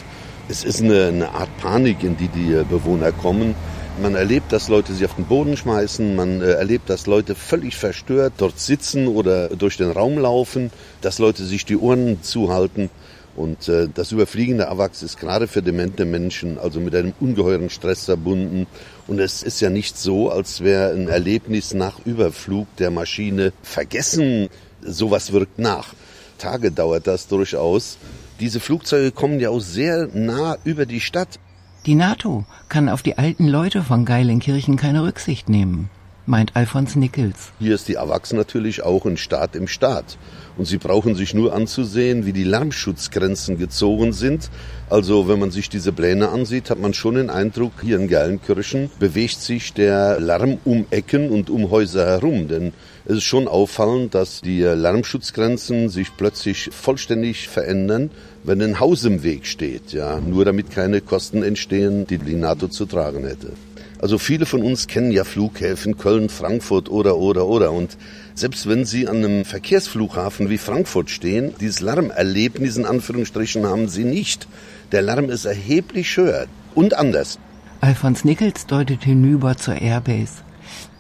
Es 0.51 0.65
ist 0.65 0.81
eine, 0.81 1.09
eine 1.09 1.29
Art 1.35 1.55
Panik, 1.59 2.03
in 2.03 2.17
die 2.17 2.29
die 2.29 2.55
äh, 2.55 2.65
Bewohner 2.65 3.13
kommen. 3.13 3.55
Man 4.01 4.15
erlebt, 4.15 4.51
dass 4.51 4.69
Leute 4.69 4.95
sich 4.95 5.05
auf 5.05 5.15
den 5.17 5.27
Boden 5.27 5.59
schmeißen. 5.59 6.17
Man 6.17 6.41
äh, 6.41 6.53
erlebt, 6.53 6.89
dass 6.89 7.07
Leute 7.07 7.35
völlig 7.35 7.77
verstört 7.77 8.33
dort 8.39 8.59
sitzen 8.59 9.09
oder 9.09 9.51
durch 9.51 9.77
den 9.77 9.91
Raum 9.91 10.17
laufen, 10.17 10.71
dass 11.03 11.19
Leute 11.19 11.45
sich 11.45 11.67
die 11.67 11.77
Ohren 11.77 12.23
zuhalten. 12.23 12.89
Und 13.37 13.69
äh, 13.69 13.89
das 13.93 14.11
Überfliegen 14.11 14.57
der 14.57 14.75
ist 15.03 15.21
gerade 15.21 15.49
für 15.49 15.61
demente 15.61 16.07
Menschen 16.07 16.59
also 16.59 16.81
mit 16.81 16.95
einem 16.95 17.13
ungeheuren 17.21 17.69
Stress 17.69 18.07
verbunden. 18.07 18.67
Und 19.07 19.19
es 19.19 19.43
ist 19.43 19.61
ja 19.61 19.69
nicht 19.69 19.99
so, 19.99 20.31
als 20.31 20.63
wäre 20.63 20.95
ein 20.95 21.09
Erlebnis 21.09 21.75
nach 21.75 22.01
Überflug 22.07 22.75
der 22.77 22.91
Maschine 22.91 23.53
vergessen. 23.63 24.49
Sowas 24.81 25.31
wirkt 25.31 25.59
nach. 25.59 25.93
Tage 26.39 26.73
dauert 26.73 27.07
das 27.07 27.29
durchaus. 27.29 27.99
Diese 28.41 28.61
Flugzeuge 28.61 29.11
kommen 29.11 29.41
ja 29.41 29.51
auch 29.51 29.61
sehr 29.61 30.09
nah 30.15 30.57
über 30.65 30.87
die 30.87 31.01
Stadt. 31.01 31.41
Die 31.87 31.95
NATO 31.95 32.45
kann 32.69 32.89
auf 32.89 33.03
die 33.03 33.19
alten 33.19 33.49
Leute 33.49 33.83
von 33.83 34.05
Geilenkirchen 34.05 34.77
keine 34.77 35.03
Rücksicht 35.03 35.49
nehmen. 35.49 35.91
meint 36.29 36.55
Alfons 36.55 36.95
Nickels. 36.95 37.53
Hier 37.59 37.75
ist 37.75 37.89
die 37.89 37.99
AWACS 37.99 38.35
natürlich 38.35 38.83
auch 38.83 39.07
ein 39.07 39.17
Staat 39.17 39.57
im 39.57 39.67
Staat. 39.67 40.19
Und 40.59 40.67
Sie 40.67 40.77
brauchen 40.77 41.15
sich 41.15 41.35
nur 41.35 41.55
anzusehen, 41.55 42.27
wie 42.27 42.33
die 42.33 42.45
Lärmschutzgrenzen 42.45 43.59
gezogen 43.59 44.13
sind. 44.13 44.51
Also 44.91 45.29
wenn 45.29 45.39
man 45.39 45.53
sich 45.53 45.69
diese 45.69 45.93
Pläne 45.93 46.31
ansieht, 46.31 46.69
hat 46.69 46.81
man 46.81 46.95
schon 46.95 47.15
den 47.15 47.31
Eindruck, 47.31 47.73
hier 47.81 47.97
in 47.97 48.09
Gerlenkirchen 48.09 48.91
bewegt 48.99 49.41
sich 49.41 49.73
der 49.73 50.19
Lärm 50.19 50.59
um 50.65 50.87
Ecken 50.91 51.31
und 51.31 51.49
um 51.49 51.71
Häuser 51.71 52.05
herum. 52.05 52.49
Denn 52.49 52.73
es 53.05 53.19
ist 53.19 53.25
schon 53.25 53.47
auffallend, 53.47 54.15
dass 54.15 54.41
die 54.41 54.63
Lärmschutzgrenzen 54.63 55.89
sich 55.89 56.09
plötzlich 56.17 56.71
vollständig 56.73 57.47
verändern, 57.47 58.11
wenn 58.43 58.61
ein 58.61 58.81
Haus 58.81 59.05
im 59.05 59.23
Weg 59.23 59.47
steht. 59.47 59.93
Ja, 59.93 60.19
nur 60.21 60.45
damit 60.45 60.71
keine 60.71 61.01
Kosten 61.01 61.45
entstehen, 61.45 62.07
die 62.07 62.19
die 62.19 62.35
NATO 62.35 62.67
zu 62.67 62.85
tragen 62.85 63.25
hätte. 63.25 63.53
Also 64.01 64.19
viele 64.19 64.47
von 64.47 64.63
uns 64.63 64.87
kennen 64.87 65.11
ja 65.11 65.25
Flughäfen 65.25 65.99
Köln, 65.99 66.29
Frankfurt 66.29 66.89
oder 66.89 67.17
oder 67.17 67.47
oder 67.47 67.73
und 67.73 67.97
selbst 68.35 68.69
wenn 68.69 68.85
Sie 68.85 69.09
an 69.09 69.17
einem 69.17 69.45
Verkehrsflughafen 69.45 70.49
wie 70.49 70.59
Frankfurt 70.59 71.11
stehen, 71.11 71.53
dieses 71.61 71.81
Lärmerlebnis 71.81 72.77
in 72.77 72.87
Anführungsstrichen 72.87 73.67
haben 73.67 73.89
Sie 73.89 74.05
nicht. 74.05 74.47
Der 74.93 75.03
Lärm 75.03 75.29
ist 75.31 75.45
erheblich 75.45 76.17
höher 76.17 76.47
und 76.77 76.95
anders. 76.95 77.41
Alfons 77.81 78.25
Nickels 78.25 78.67
deutet 78.67 79.03
hinüber 79.03 79.57
zur 79.57 79.75
Airbase. 79.75 80.43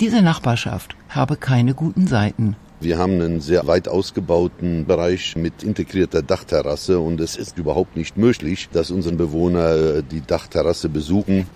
Diese 0.00 0.20
Nachbarschaft 0.20 0.96
habe 1.08 1.36
keine 1.36 1.74
guten 1.74 2.08
Seiten. 2.08 2.56
Wir 2.80 2.98
haben 2.98 3.14
einen 3.14 3.40
sehr 3.40 3.66
weit 3.68 3.88
ausgebauten 3.88 4.86
Bereich 4.86 5.36
mit 5.36 5.62
integrierter 5.62 6.22
Dachterrasse 6.22 6.98
und 6.98 7.20
es 7.20 7.36
ist 7.36 7.58
überhaupt 7.58 7.96
nicht 7.96 8.16
möglich, 8.16 8.68
dass 8.72 8.90
unsere 8.90 9.14
Bewohner 9.14 9.74
äh, 9.74 10.02
die 10.02 10.20
Dachterrasse 10.20 10.88
besuchen 10.88 11.46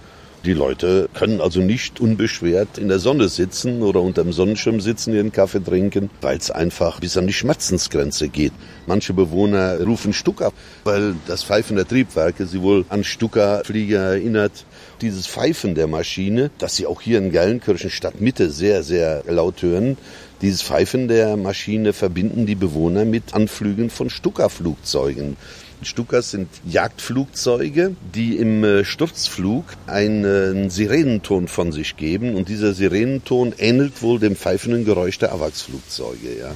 die 0.45 0.55
Leute 0.55 1.09
können 1.15 1.41
also 1.41 1.61
nicht 1.61 2.01
unbeschwert 2.01 2.77
in 2.77 2.89
der 2.89 2.99
Sonne 2.99 3.29
sitzen 3.29 3.83
oder 3.83 4.01
unterm 4.01 4.33
Sonnenschirm 4.33 4.81
sitzen, 4.81 5.15
ihren 5.15 5.31
Kaffee 5.31 5.63
trinken, 5.63 6.11
weil 6.21 6.37
es 6.37 6.51
einfach 6.51 6.99
bis 6.99 7.17
an 7.17 7.29
die 7.29 7.33
Schmerzensgrenze 7.33 8.29
geht. 8.29 8.53
Manche 8.87 9.13
Bewohner 9.13 9.81
rufen 9.81 10.13
Stucker, 10.13 10.53
weil 10.83 11.15
das 11.29 11.45
Pfeifen 11.45 11.77
der 11.77 11.87
Triebwerke 11.87 12.47
sie 12.47 12.61
wohl 12.61 12.85
an 12.89 13.05
Stuckerflieger 13.05 14.01
erinnert. 14.01 14.65
Dieses 15.01 15.29
Pfeifen 15.29 15.77
der 15.77 15.87
Maschine, 15.87 16.51
das 16.59 16.75
sie 16.75 16.87
auch 16.87 17.01
hier 17.01 17.19
in 17.19 17.31
Gellenkirchen 17.31 17.91
Stadtmitte 17.91 18.51
sehr, 18.51 18.83
sehr 18.83 19.23
laut 19.29 19.63
hören, 19.63 19.97
dieses 20.43 20.63
Pfeifen 20.63 21.09
der 21.09 21.37
Maschine 21.37 21.93
verbinden 21.93 22.47
die 22.47 22.57
Bewohner 22.57 23.05
mit 23.05 23.33
Anflügen 23.33 23.91
von 23.91 24.11
Stuckerflugzeugen. 24.11 25.37
Stukas 25.83 26.31
sind 26.31 26.49
Jagdflugzeuge, 26.65 27.97
die 28.15 28.37
im 28.37 28.63
äh, 28.63 28.85
Sturzflug 28.85 29.65
einen 29.87 30.71
Sirenenton 30.71 31.49
von 31.49 31.73
sich 31.73 31.97
geben 31.97 32.35
und 32.35 32.49
dieser 32.49 32.75
Sirenenton 32.75 33.55
ähnelt 33.59 34.03
wohl 34.03 34.19
dem 34.19 34.37
pfeifenden 34.37 34.85
Geräusch 34.85 35.19
der 35.19 35.33
AWACS-Flugzeuge. 35.33 36.39
Ja. 36.39 36.53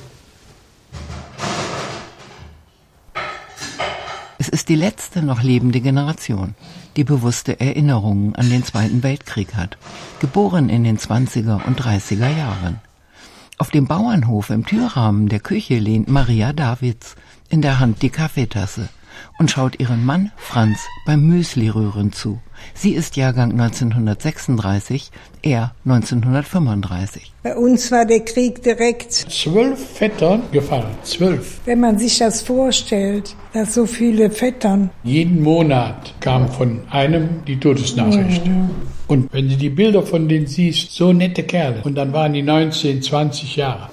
Es 4.39 4.49
ist 4.49 4.69
die 4.69 4.77
letzte 4.77 5.23
noch 5.23 5.43
lebende 5.43 5.81
Generation, 5.81 6.55
die 6.97 7.05
bewusste 7.05 7.59
Erinnerungen 7.59 8.37
an 8.37 8.51
den 8.51 8.65
Zweiten 8.65 9.03
Weltkrieg 9.03 9.55
hat, 9.55 9.77
geboren 10.21 10.69
in 10.69 10.85
den 10.85 10.99
20er 10.99 11.65
und 11.65 11.81
30er 11.81 12.37
Jahren. 12.37 12.81
Auf 13.59 13.71
dem 13.71 13.87
Bauernhof 13.87 14.51
im 14.51 14.67
Türrahmen 14.67 15.31
der 15.31 15.41
Küche 15.41 15.79
lehnt 15.79 16.09
Maria 16.09 16.53
Davids, 16.53 17.17
in 17.49 17.63
der 17.63 17.79
Hand 17.79 18.03
die 18.03 18.11
Kaffeetasse 18.11 18.91
und 19.39 19.51
schaut 19.51 19.79
ihren 19.81 20.05
Mann 20.05 20.33
Franz 20.37 20.79
beim 21.05 21.27
Müslirühren 21.27 22.13
zu. 22.13 22.41
Sie 22.75 22.93
ist 22.93 23.17
Jahrgang 23.17 23.53
1936, 23.53 25.11
er 25.43 25.75
1935. 25.85 27.33
Bei 27.43 27.57
uns 27.57 27.93
war 27.93 28.05
der 28.05 28.21
Krieg 28.21 28.63
direkt. 28.63 29.13
Zwölf 29.13 29.79
Vettern 29.99 30.43
gefallen, 30.53 30.95
zwölf. 31.03 31.61
Wenn 31.65 31.81
man 31.81 31.99
sich 31.99 32.19
das 32.19 32.43
vorstellt, 32.43 33.35
dass 33.53 33.75
so 33.75 33.87
viele 33.87 34.31
Vettern. 34.31 34.91
Jeden 35.05 35.43
Monat 35.43 36.15
kam 36.21 36.49
von 36.49 36.81
einem 36.91 37.45
die 37.47 37.59
Todesnachricht. 37.59 38.47
Mhm. 38.47 38.71
Und 39.09 39.33
wenn 39.33 39.49
du 39.49 39.57
die 39.57 39.71
Bilder 39.71 40.03
von 40.03 40.29
denen 40.29 40.47
siehst, 40.47 40.91
so 40.91 41.13
nette 41.13 41.45
Kerle. 41.45 41.83
Und 41.85 41.95
dann 41.95 42.13
waren 42.13 42.33
die 42.33 42.43
19, 42.43 43.03
20 43.03 43.57
Jahre. 43.57 43.89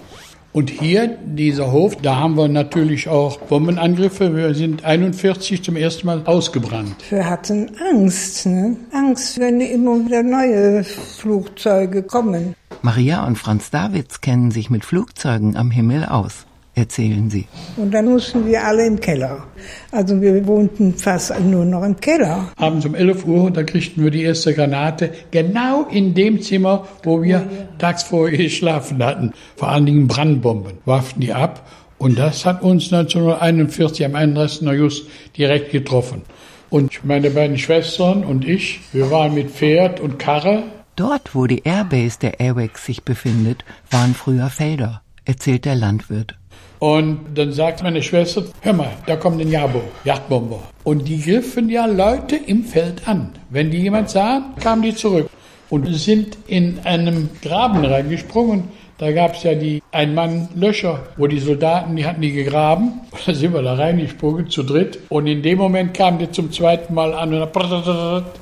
Und 0.54 0.70
hier, 0.70 1.18
dieser 1.26 1.72
Hof, 1.72 1.96
da 1.96 2.18
haben 2.18 2.38
wir 2.38 2.48
natürlich 2.48 3.10
auch 3.10 3.40
Bombenangriffe. 3.40 4.36
Wir 4.36 4.54
sind 4.54 4.86
41 4.86 5.64
zum 5.64 5.76
ersten 5.76 6.06
Mal 6.06 6.22
ausgebrannt. 6.26 6.96
Wir 7.10 7.28
hatten 7.28 7.72
Angst, 7.92 8.46
ne? 8.46 8.78
Angst, 8.92 9.40
wenn 9.40 9.60
immer 9.62 10.06
wieder 10.06 10.22
neue 10.22 10.84
Flugzeuge 10.84 12.04
kommen. 12.04 12.54
Maria 12.84 13.26
und 13.26 13.38
Franz 13.38 13.72
Davids 13.72 14.22
kennen 14.22 14.52
sich 14.52 14.70
mit 14.70 14.86
Flugzeugen 14.86 15.58
am 15.58 15.72
Himmel 15.72 16.06
aus 16.06 16.46
erzählen 16.76 17.30
Sie. 17.30 17.48
Und 17.78 17.94
dann 17.94 18.06
mussten 18.06 18.46
wir 18.46 18.64
alle 18.64 18.86
im 18.86 19.00
Keller. 19.00 19.46
Also 19.92 20.20
wir 20.22 20.46
wohnten 20.48 20.94
fast 20.94 21.40
nur 21.40 21.66
noch 21.66 21.84
im 21.84 22.00
Keller. 22.00 22.52
Abends 22.58 22.86
um 22.86 22.96
11 22.96 23.26
Uhr, 23.26 23.52
da 23.52 23.64
kriegten 23.64 24.04
wir 24.04 24.12
die 24.12 24.24
erste 24.24 24.54
Granate, 24.54 25.12
genau 25.32 25.88
in 25.90 26.14
dem 26.14 26.42
Zimmer, 26.42 26.88
wo 27.04 27.22
wir 27.22 27.30
ja, 27.30 27.40
ja. 27.40 27.68
tags 27.78 28.04
vorher 28.04 28.38
geschlafen 28.38 29.04
hatten. 29.04 29.34
Vor 29.56 29.70
allen 29.70 29.86
Dingen 29.86 30.08
Brandbomben, 30.08 30.74
warfen 30.86 31.22
die 31.22 31.34
ab. 31.34 31.68
Und 31.98 32.20
das 32.20 32.46
hat 32.46 32.64
uns 32.64 32.92
1941 32.92 34.06
am 34.06 34.16
31. 34.16 34.68
August 34.68 35.08
direkt 35.38 35.72
getroffen. 35.72 36.24
Und 36.70 37.06
meine 37.06 37.30
beiden 37.30 37.58
Schwestern 37.58 38.24
und 38.24 38.46
ich, 38.46 38.82
wir 38.94 39.12
waren 39.12 39.36
mit 39.36 39.52
Pferd 39.52 40.00
und 40.00 40.18
Karre. 40.18 40.64
Dort, 40.96 41.36
wo 41.36 41.46
die 41.46 41.64
Airbase 41.64 42.20
der 42.20 42.40
Airwax 42.40 42.86
sich 42.86 43.04
befindet, 43.04 43.64
waren 43.92 44.16
früher 44.16 44.50
Felder, 44.50 45.02
erzählt 45.24 45.66
der 45.66 45.76
Landwirt. 45.76 46.36
Und 46.84 47.20
dann 47.36 47.54
sagt 47.54 47.82
meine 47.82 48.04
Schwester, 48.04 48.44
hör 48.60 48.74
mal, 48.74 48.92
da 49.06 49.16
kommt 49.16 49.40
ein 49.40 49.50
Jabo, 49.50 49.84
Yachtbomber. 50.04 50.60
Und 50.84 51.08
die 51.08 51.22
griffen 51.22 51.70
ja 51.70 51.86
Leute 51.86 52.36
im 52.36 52.66
Feld 52.66 53.08
an. 53.08 53.30
Wenn 53.50 53.72
die 53.72 53.78
jemand 53.78 54.10
sahen, 54.10 54.54
kamen 54.62 54.82
die 54.82 54.94
zurück 54.94 55.30
und 55.70 55.86
sind 55.96 56.38
in 56.46 56.80
einem 56.84 57.30
Graben 57.42 57.86
reingesprungen. 57.86 58.66
Da 58.98 59.14
gab 59.14 59.36
es 59.36 59.44
ja 59.44 59.56
die 59.56 59.82
Ein-Mann-Löcher, 59.94 61.04
wo 61.16 61.28
die 61.28 61.40
Soldaten, 61.40 61.96
die 61.96 62.06
hatten 62.06 62.22
die 62.22 62.34
gegraben. 62.34 63.00
Da 63.26 63.34
sind 63.34 63.54
wir 63.54 63.62
da 63.62 63.76
reingesprungen, 63.76 64.50
zu 64.50 64.64
dritt. 64.64 65.00
Und 65.08 65.28
in 65.28 65.42
dem 65.42 65.60
Moment 65.60 65.94
kam 65.94 66.20
der 66.20 66.34
zum 66.34 66.52
zweiten 66.52 66.94
Mal 66.94 67.14
an 67.14 67.34
und 67.34 67.50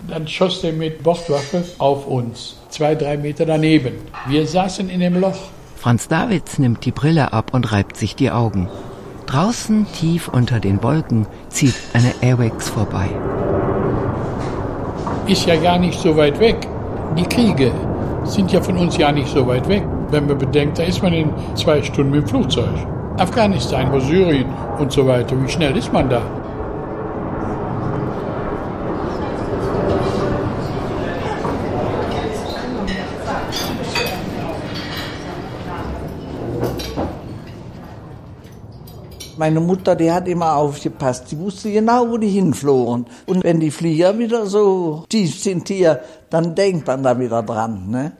dann 0.10 0.28
schoss 0.28 0.62
der 0.62 0.74
mit 0.74 1.04
Bordwaffe 1.04 1.64
auf 1.78 2.08
uns. 2.08 2.58
Zwei, 2.70 2.96
drei 2.96 3.18
Meter 3.18 3.46
daneben. 3.46 3.94
Wir 4.28 4.48
saßen 4.48 4.90
in 4.90 5.00
dem 5.00 5.22
Loch. 5.22 5.38
Franz 5.82 6.08
Davids 6.08 6.60
nimmt 6.60 6.86
die 6.86 6.92
Brille 6.92 7.34
ab 7.34 7.56
und 7.56 7.72
reibt 7.72 7.98
sich 7.98 8.16
die 8.16 8.30
Augen. 8.30 8.70
Draußen, 9.26 9.88
tief 9.94 10.28
unter 10.28 10.60
den 10.60 10.84
Wolken, 10.84 11.26
zieht 11.50 11.74
eine 11.94 12.14
Airwax 12.22 12.70
vorbei. 12.70 13.10
Ist 15.26 15.48
ja 15.48 15.56
gar 15.56 15.80
nicht 15.80 16.00
so 16.00 16.16
weit 16.16 16.40
weg. 16.40 16.68
Die 17.18 17.24
Kriege 17.24 17.72
sind 18.26 18.52
ja 18.52 18.62
von 18.62 18.78
uns 18.78 18.96
ja 18.98 19.12
nicht 19.12 19.30
so 19.30 19.48
weit 19.48 19.68
weg. 19.68 19.84
Wenn 20.12 20.28
man 20.28 20.38
bedenkt, 20.38 20.78
da 20.78 20.84
ist 20.84 21.02
man 21.02 21.14
in 21.14 21.32
zwei 21.56 21.82
Stunden 21.82 22.12
mit 22.12 22.22
dem 22.22 22.28
Flugzeug. 22.28 22.76
Afghanistan, 23.18 24.00
Syrien 24.02 24.54
und 24.78 24.92
so 24.92 25.08
weiter. 25.08 25.36
Wie 25.42 25.50
schnell 25.50 25.76
ist 25.76 25.92
man 25.92 26.08
da? 26.12 26.22
Meine 39.42 39.60
Mutter, 39.60 39.96
die 39.96 40.12
hat 40.12 40.28
immer 40.28 40.56
aufgepasst. 40.56 41.32
Die 41.32 41.40
wusste 41.40 41.72
genau, 41.72 42.08
wo 42.08 42.20
die 42.20 42.30
hinflogen. 42.30 43.08
Und 43.26 43.44
wenn 43.44 43.60
die 43.60 43.72
Flieger 43.72 44.20
wieder 44.20 44.46
so 44.46 45.04
tief 45.10 45.42
sind 45.42 45.68
hier, 45.68 46.00
dann 46.30 46.54
denkt 46.54 46.86
man 46.86 47.02
da 47.02 47.20
wieder 47.20 47.42
dran. 47.42 47.90
Ne? 47.90 48.12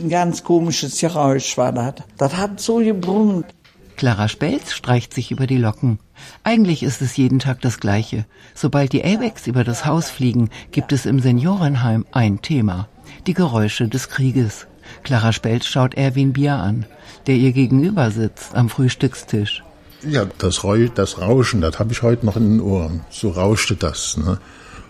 Ein 0.00 0.08
ganz 0.08 0.42
komisches 0.42 0.98
Geräusch 0.98 1.56
war 1.56 1.70
das. 1.70 1.94
Das 2.18 2.36
hat 2.36 2.58
so 2.58 2.78
gebrummt. 2.78 3.46
Clara 3.94 4.26
Spelz 4.26 4.72
streicht 4.72 5.14
sich 5.14 5.30
über 5.30 5.46
die 5.46 5.58
Locken. 5.58 6.00
Eigentlich 6.42 6.82
ist 6.82 7.02
es 7.02 7.16
jeden 7.16 7.38
Tag 7.38 7.60
das 7.60 7.78
Gleiche. 7.78 8.26
Sobald 8.52 8.92
die 8.92 9.04
AWACS 9.04 9.46
über 9.46 9.62
das 9.62 9.86
Haus 9.86 10.10
fliegen, 10.10 10.50
gibt 10.72 10.90
es 10.90 11.06
im 11.06 11.20
Seniorenheim 11.20 12.04
ein 12.10 12.42
Thema. 12.42 12.88
Die 13.28 13.34
Geräusche 13.34 13.86
des 13.86 14.08
Krieges. 14.08 14.66
Clara 15.04 15.32
Spelz 15.32 15.66
schaut 15.66 15.94
Erwin 15.94 16.32
Bier 16.32 16.54
an, 16.54 16.84
der 17.28 17.36
ihr 17.36 17.52
gegenüber 17.52 18.10
sitzt 18.10 18.56
am 18.56 18.68
Frühstückstisch. 18.68 19.62
Ja, 20.08 20.26
das, 20.38 20.64
Reu 20.64 20.88
das 20.94 21.20
Rauschen, 21.20 21.60
das 21.60 21.78
habe 21.78 21.92
ich 21.92 22.02
heute 22.02 22.26
noch 22.26 22.36
in 22.36 22.58
den 22.58 22.60
Ohren. 22.60 23.02
So 23.10 23.30
rauschte 23.30 23.76
das. 23.76 24.16
Ne? 24.16 24.38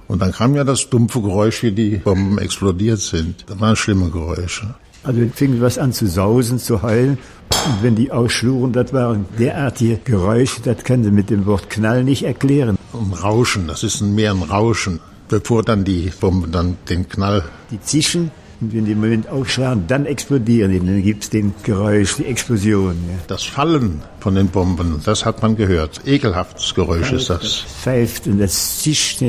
Und 0.08 0.20
dann 0.22 0.32
kam 0.32 0.54
ja 0.54 0.64
das 0.64 0.88
dumpfe 0.88 1.20
Geräusch, 1.20 1.62
wie 1.62 1.72
die 1.72 1.96
Bomben 1.96 2.38
explodiert 2.38 3.00
sind. 3.00 3.44
Das 3.46 3.60
waren 3.60 3.76
schlimme 3.76 4.10
Geräusche. 4.10 4.74
Also 5.04 5.20
fing 5.34 5.60
was 5.60 5.78
an 5.78 5.92
zu 5.92 6.06
sausen, 6.06 6.58
zu 6.58 6.82
heulen. 6.82 7.18
Und 7.66 7.82
wenn 7.82 7.94
die 7.94 8.12
ausschluren, 8.12 8.72
das 8.72 8.92
waren 8.92 9.26
derartige 9.38 9.98
Geräusche, 10.04 10.62
das 10.62 10.84
kann 10.84 11.04
sie 11.04 11.10
mit 11.10 11.30
dem 11.30 11.44
Wort 11.46 11.68
Knall 11.70 12.04
nicht 12.04 12.22
erklären. 12.24 12.78
Um 12.92 13.12
Rauschen, 13.12 13.66
das 13.66 13.82
ist 13.82 14.00
mehr 14.00 14.32
ein 14.32 14.42
Rauschen, 14.42 15.00
bevor 15.28 15.62
dann 15.62 15.84
die 15.84 16.12
Bombe 16.20 16.48
dann 16.48 16.76
den 16.88 17.08
Knall. 17.08 17.44
Die 17.70 17.80
Zischen 17.80 18.30
Und 18.62 18.72
wenn 18.72 18.84
die 18.84 18.94
Moment 18.94 19.28
aufschlagen, 19.28 19.88
dann 19.88 20.06
explodieren 20.06 20.70
die. 20.70 20.78
Dann 20.78 21.02
gibt's 21.02 21.28
den 21.30 21.52
Geräusch, 21.64 22.14
die 22.14 22.26
Explosion. 22.26 22.94
Ja. 23.08 23.18
Das 23.26 23.42
Fallen 23.42 24.02
von 24.20 24.36
den 24.36 24.46
Bomben, 24.46 25.00
das 25.04 25.24
hat 25.24 25.42
man 25.42 25.56
gehört. 25.56 26.02
Ekelhaftes 26.06 26.72
Geräusch 26.72 27.10
ist 27.10 27.28
das. 27.28 27.56
Pfeift 27.82 28.28
und 28.28 28.38
das 28.38 28.78
zischt. 28.78 29.20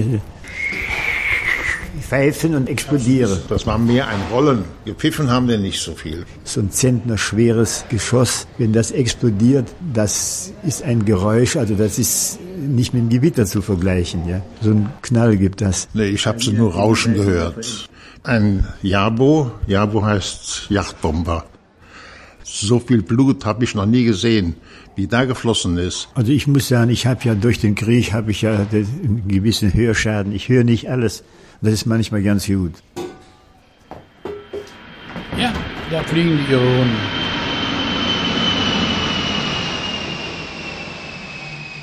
Pfeifen 1.99 2.53
und 2.53 2.69
explodieren. 2.69 3.39
Das 3.49 3.65
war 3.65 3.79
mehr 3.79 4.07
ein 4.07 4.19
Rollen. 4.31 4.65
Gepfiffen 4.85 5.31
haben 5.31 5.47
wir 5.47 5.57
nicht 5.57 5.81
so 5.81 5.95
viel. 5.95 6.27
So 6.43 6.59
ein 6.59 6.69
Zentner 6.69 7.17
schweres 7.17 7.85
Geschoss, 7.89 8.45
wenn 8.59 8.71
das 8.71 8.91
explodiert, 8.91 9.67
das 9.95 10.53
ist 10.63 10.83
ein 10.83 11.05
Geräusch, 11.05 11.55
also 11.55 11.73
das 11.73 11.97
ist 11.97 12.37
nicht 12.59 12.93
mit 12.93 13.03
dem 13.03 13.09
Gewitter 13.09 13.47
zu 13.47 13.63
vergleichen. 13.63 14.27
Ja. 14.27 14.43
So 14.61 14.71
ein 14.71 14.91
Knall 15.01 15.37
gibt 15.37 15.61
das. 15.61 15.87
Nee, 15.95 16.09
ich 16.09 16.27
habe 16.27 16.39
sie 16.39 16.51
nur 16.51 16.75
rauschen 16.75 17.15
gehört. 17.15 17.89
Ein 18.25 18.65
Jabo, 18.81 19.51
Jabo 19.67 20.05
heißt 20.05 20.67
Yachtbomber. 20.69 21.43
So 22.41 22.79
viel 22.79 23.01
Blut 23.01 23.45
habe 23.45 23.65
ich 23.65 23.75
noch 23.75 23.85
nie 23.85 24.05
gesehen, 24.05 24.55
wie 24.95 25.07
da 25.07 25.25
geflossen 25.25 25.77
ist. 25.77 26.07
Also 26.15 26.31
ich 26.31 26.47
muss 26.47 26.69
sagen, 26.69 26.89
ich 26.89 27.05
habe 27.05 27.19
ja 27.25 27.35
durch 27.35 27.59
den 27.59 27.75
Krieg 27.75 28.13
habe 28.13 28.31
ich 28.31 28.41
ja 28.41 28.65
einen 28.71 29.27
gewissen 29.27 29.73
Hörschaden. 29.73 30.31
Ich 30.31 30.47
höre 30.47 30.63
nicht 30.63 30.89
alles. 30.89 31.25
Das 31.61 31.73
ist 31.73 31.85
manchmal 31.85 32.23
ganz 32.23 32.47
gut. 32.47 32.71
Ja, 35.37 35.51
da 35.91 36.01
fliegen 36.03 36.39
die 36.47 36.53
Ionen. 36.53 36.95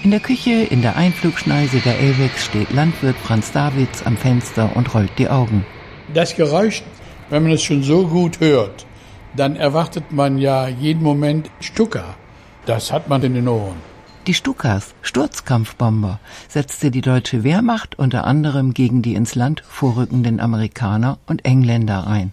In 0.04 0.10
der 0.10 0.20
Küche 0.20 0.66
in 0.70 0.80
der 0.80 0.96
Einflugschneise 0.96 1.80
der 1.80 1.96
AWACS 1.96 2.46
steht 2.46 2.72
Landwirt 2.72 3.16
Franz 3.18 3.52
Davids 3.52 4.02
am 4.06 4.16
Fenster 4.16 4.74
und 4.74 4.94
rollt 4.94 5.12
die 5.18 5.28
Augen. 5.28 5.66
Das 6.14 6.34
Geräusch, 6.34 6.82
wenn 7.28 7.42
man 7.44 7.52
es 7.52 7.62
schon 7.62 7.82
so 7.82 8.06
gut 8.06 8.40
hört, 8.40 8.86
dann 9.36 9.56
erwartet 9.56 10.10
man 10.10 10.38
ja 10.38 10.66
jeden 10.68 11.02
Moment 11.02 11.50
Stuka. 11.60 12.04
Das 12.66 12.92
hat 12.92 13.08
man 13.08 13.22
in 13.22 13.34
den 13.34 13.48
Ohren. 13.48 13.76
Die 14.26 14.34
Stukas, 14.34 14.94
Sturzkampfbomber, 15.02 16.18
setzte 16.48 16.90
die 16.90 17.00
deutsche 17.00 17.42
Wehrmacht 17.42 17.98
unter 17.98 18.24
anderem 18.26 18.74
gegen 18.74 19.02
die 19.02 19.14
ins 19.14 19.34
Land 19.34 19.62
vorrückenden 19.66 20.40
Amerikaner 20.40 21.18
und 21.26 21.44
Engländer 21.44 22.06
ein. 22.06 22.32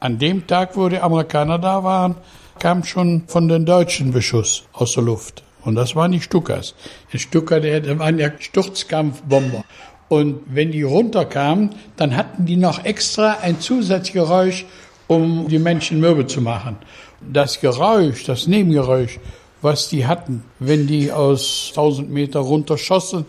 An 0.00 0.18
dem 0.18 0.46
Tag, 0.46 0.76
wo 0.76 0.88
die 0.88 1.00
Amerikaner 1.00 1.58
da 1.58 1.82
waren, 1.84 2.14
kam 2.58 2.84
schon 2.84 3.24
von 3.26 3.48
den 3.48 3.66
Deutschen 3.66 4.12
Beschuss 4.12 4.64
aus 4.72 4.92
der 4.94 5.02
Luft. 5.02 5.42
Und 5.62 5.74
das 5.74 5.96
waren 5.96 6.12
die 6.12 6.20
Stukas. 6.20 6.74
Die 7.12 7.18
Stuka, 7.18 7.58
der- 7.60 7.80
das 7.80 7.98
waren 7.98 8.18
ja 8.18 8.30
Sturzkampfbomber. 8.38 9.64
Und 10.08 10.40
wenn 10.46 10.70
die 10.70 10.82
runterkamen, 10.82 11.70
dann 11.96 12.16
hatten 12.16 12.46
die 12.46 12.56
noch 12.56 12.84
extra 12.84 13.38
ein 13.42 13.60
Zusatzgeräusch, 13.60 14.66
um 15.08 15.48
die 15.48 15.58
Menschen 15.58 16.00
mürbe 16.00 16.26
zu 16.26 16.40
machen. 16.40 16.76
Das 17.20 17.60
Geräusch, 17.60 18.24
das 18.24 18.46
Nebengeräusch, 18.46 19.18
was 19.62 19.88
die 19.88 20.06
hatten, 20.06 20.44
wenn 20.58 20.86
die 20.86 21.10
aus 21.10 21.68
1000 21.70 22.10
Meter 22.10 22.40
runterschossen, 22.40 23.24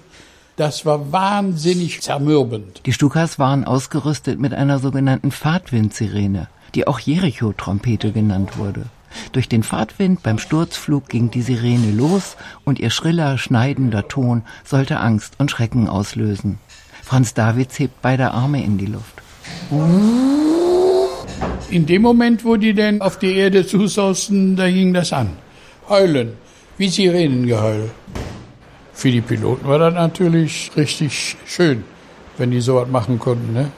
das 0.55 0.85
war 0.85 1.11
wahnsinnig 1.11 2.01
zermürbend. 2.01 2.81
Die 2.85 2.93
Stukas 2.93 3.37
waren 3.37 3.63
ausgerüstet 3.63 4.39
mit 4.39 4.53
einer 4.53 4.79
sogenannten 4.79 5.31
Fahrtwindsirene, 5.31 6.47
die 6.73 6.87
auch 6.87 6.99
Jericho-Trompete 6.99 8.11
genannt 8.11 8.57
wurde. 8.57 8.85
Durch 9.31 9.47
den 9.47 9.63
Fahrtwind 9.63 10.23
beim 10.23 10.39
Sturzflug 10.39 11.07
ging 11.09 11.31
die 11.31 11.41
Sirene 11.41 11.91
los 11.91 12.37
und 12.65 12.79
ihr 12.79 12.89
schriller, 12.89 13.37
schneidender 13.37 14.07
Ton 14.07 14.43
sollte 14.63 14.99
Angst 14.99 15.35
und 15.37 15.51
Schrecken 15.51 15.87
auslösen. 15.87 16.59
Franz 17.07 17.33
Davids 17.33 17.79
hebt 17.79 18.01
beide 18.01 18.31
Arme 18.31 18.61
in 18.61 18.77
die 18.77 18.85
Luft. 18.85 19.21
In 21.69 21.85
dem 21.85 22.01
Moment, 22.01 22.43
wo 22.43 22.57
die 22.57 22.73
denn 22.73 23.01
auf 23.01 23.17
die 23.17 23.33
Erde 23.33 23.65
zusausten, 23.65 24.57
da 24.57 24.69
ging 24.69 24.93
das 24.93 25.13
an. 25.13 25.29
Heulen, 25.87 26.33
wie 26.77 26.89
Sirenengeheul. 26.89 27.91
Für 28.91 29.09
die 29.09 29.21
Piloten 29.21 29.65
war 29.65 29.79
das 29.79 29.93
natürlich 29.93 30.71
richtig 30.75 31.37
schön, 31.45 31.85
wenn 32.37 32.51
die 32.51 32.59
sowas 32.59 32.89
machen 32.89 33.19
konnten. 33.19 33.53
Ne? 33.53 33.71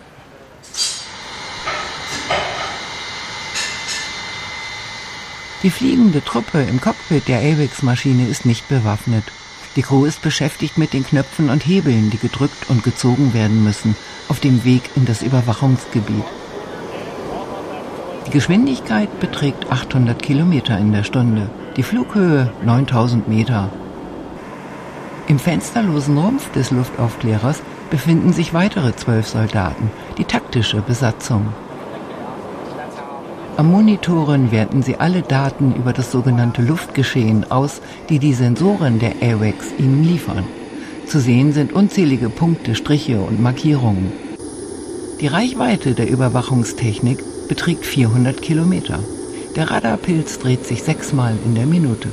Die 5.61 5.69
fliegende 5.69 6.23
Truppe 6.23 6.63
im 6.63 6.81
Cockpit 6.81 7.27
der 7.27 7.41
AWACS-Maschine 7.41 8.27
ist 8.27 8.47
nicht 8.47 8.67
bewaffnet. 8.69 9.25
Die 9.75 9.81
Crew 9.83 10.05
ist 10.05 10.21
beschäftigt 10.21 10.77
mit 10.77 10.93
den 10.93 11.05
Knöpfen 11.05 11.49
und 11.49 11.65
Hebeln, 11.65 12.09
die 12.09 12.17
gedrückt 12.17 12.69
und 12.69 12.83
gezogen 12.83 13.33
werden 13.33 13.63
müssen, 13.63 13.95
auf 14.27 14.39
dem 14.39 14.63
Weg 14.63 14.89
in 14.95 15.05
das 15.05 15.21
Überwachungsgebiet. 15.21 16.23
Die 18.27 18.31
Geschwindigkeit 18.31 19.19
beträgt 19.19 19.71
800 19.71 20.21
Kilometer 20.21 20.77
in 20.77 20.91
der 20.91 21.03
Stunde, 21.03 21.49
die 21.77 21.83
Flughöhe 21.83 22.51
9000 22.63 23.27
Meter. 23.27 23.69
Im 25.27 25.39
fensterlosen 25.39 26.17
Rumpf 26.17 26.51
des 26.51 26.71
Luftaufklärers 26.71 27.61
befinden 27.89 28.33
sich 28.33 28.53
weitere 28.53 28.95
zwölf 28.95 29.27
Soldaten, 29.27 29.91
die 30.17 30.25
taktische 30.25 30.81
Besatzung. 30.81 31.53
Am 33.59 33.71
Monitoren 33.71 34.53
werten 34.53 34.83
sie 34.83 34.95
alle 34.95 35.21
Daten 35.21 35.75
über 35.75 35.91
das 35.91 36.13
sogenannte 36.13 36.61
Luftgeschehen 36.61 37.51
aus, 37.51 37.81
die 38.07 38.17
die 38.17 38.33
Sensoren 38.33 38.99
der 38.99 39.15
AWACS 39.21 39.73
ihnen 39.77 40.01
liefern. 40.01 40.45
Zu 41.05 41.19
sehen 41.19 41.51
sind 41.51 41.73
unzählige 41.73 42.29
Punkte, 42.29 42.73
Striche 42.73 43.19
und 43.19 43.41
Markierungen. 43.41 44.13
Die 45.19 45.27
Reichweite 45.27 45.93
der 45.93 46.09
Überwachungstechnik 46.09 47.21
beträgt 47.49 47.85
400 47.85 48.41
Kilometer. 48.41 48.99
Der 49.57 49.69
Radarpilz 49.69 50.39
dreht 50.39 50.65
sich 50.65 50.81
sechsmal 50.81 51.35
in 51.43 51.53
der 51.53 51.65
Minute. 51.65 52.07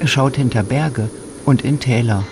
Er 0.00 0.06
schaut 0.06 0.36
hinter 0.36 0.62
Berge 0.62 1.08
und 1.46 1.62
in 1.62 1.80
Täler. 1.80 2.24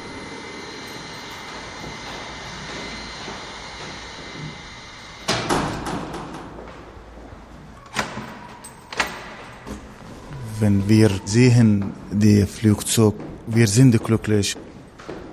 Wenn 10.60 10.88
wir 10.88 11.10
sehen 11.24 11.92
die 12.10 12.44
Flugzeug, 12.44 13.14
wir 13.46 13.68
sind 13.68 14.02
glücklich. 14.02 14.56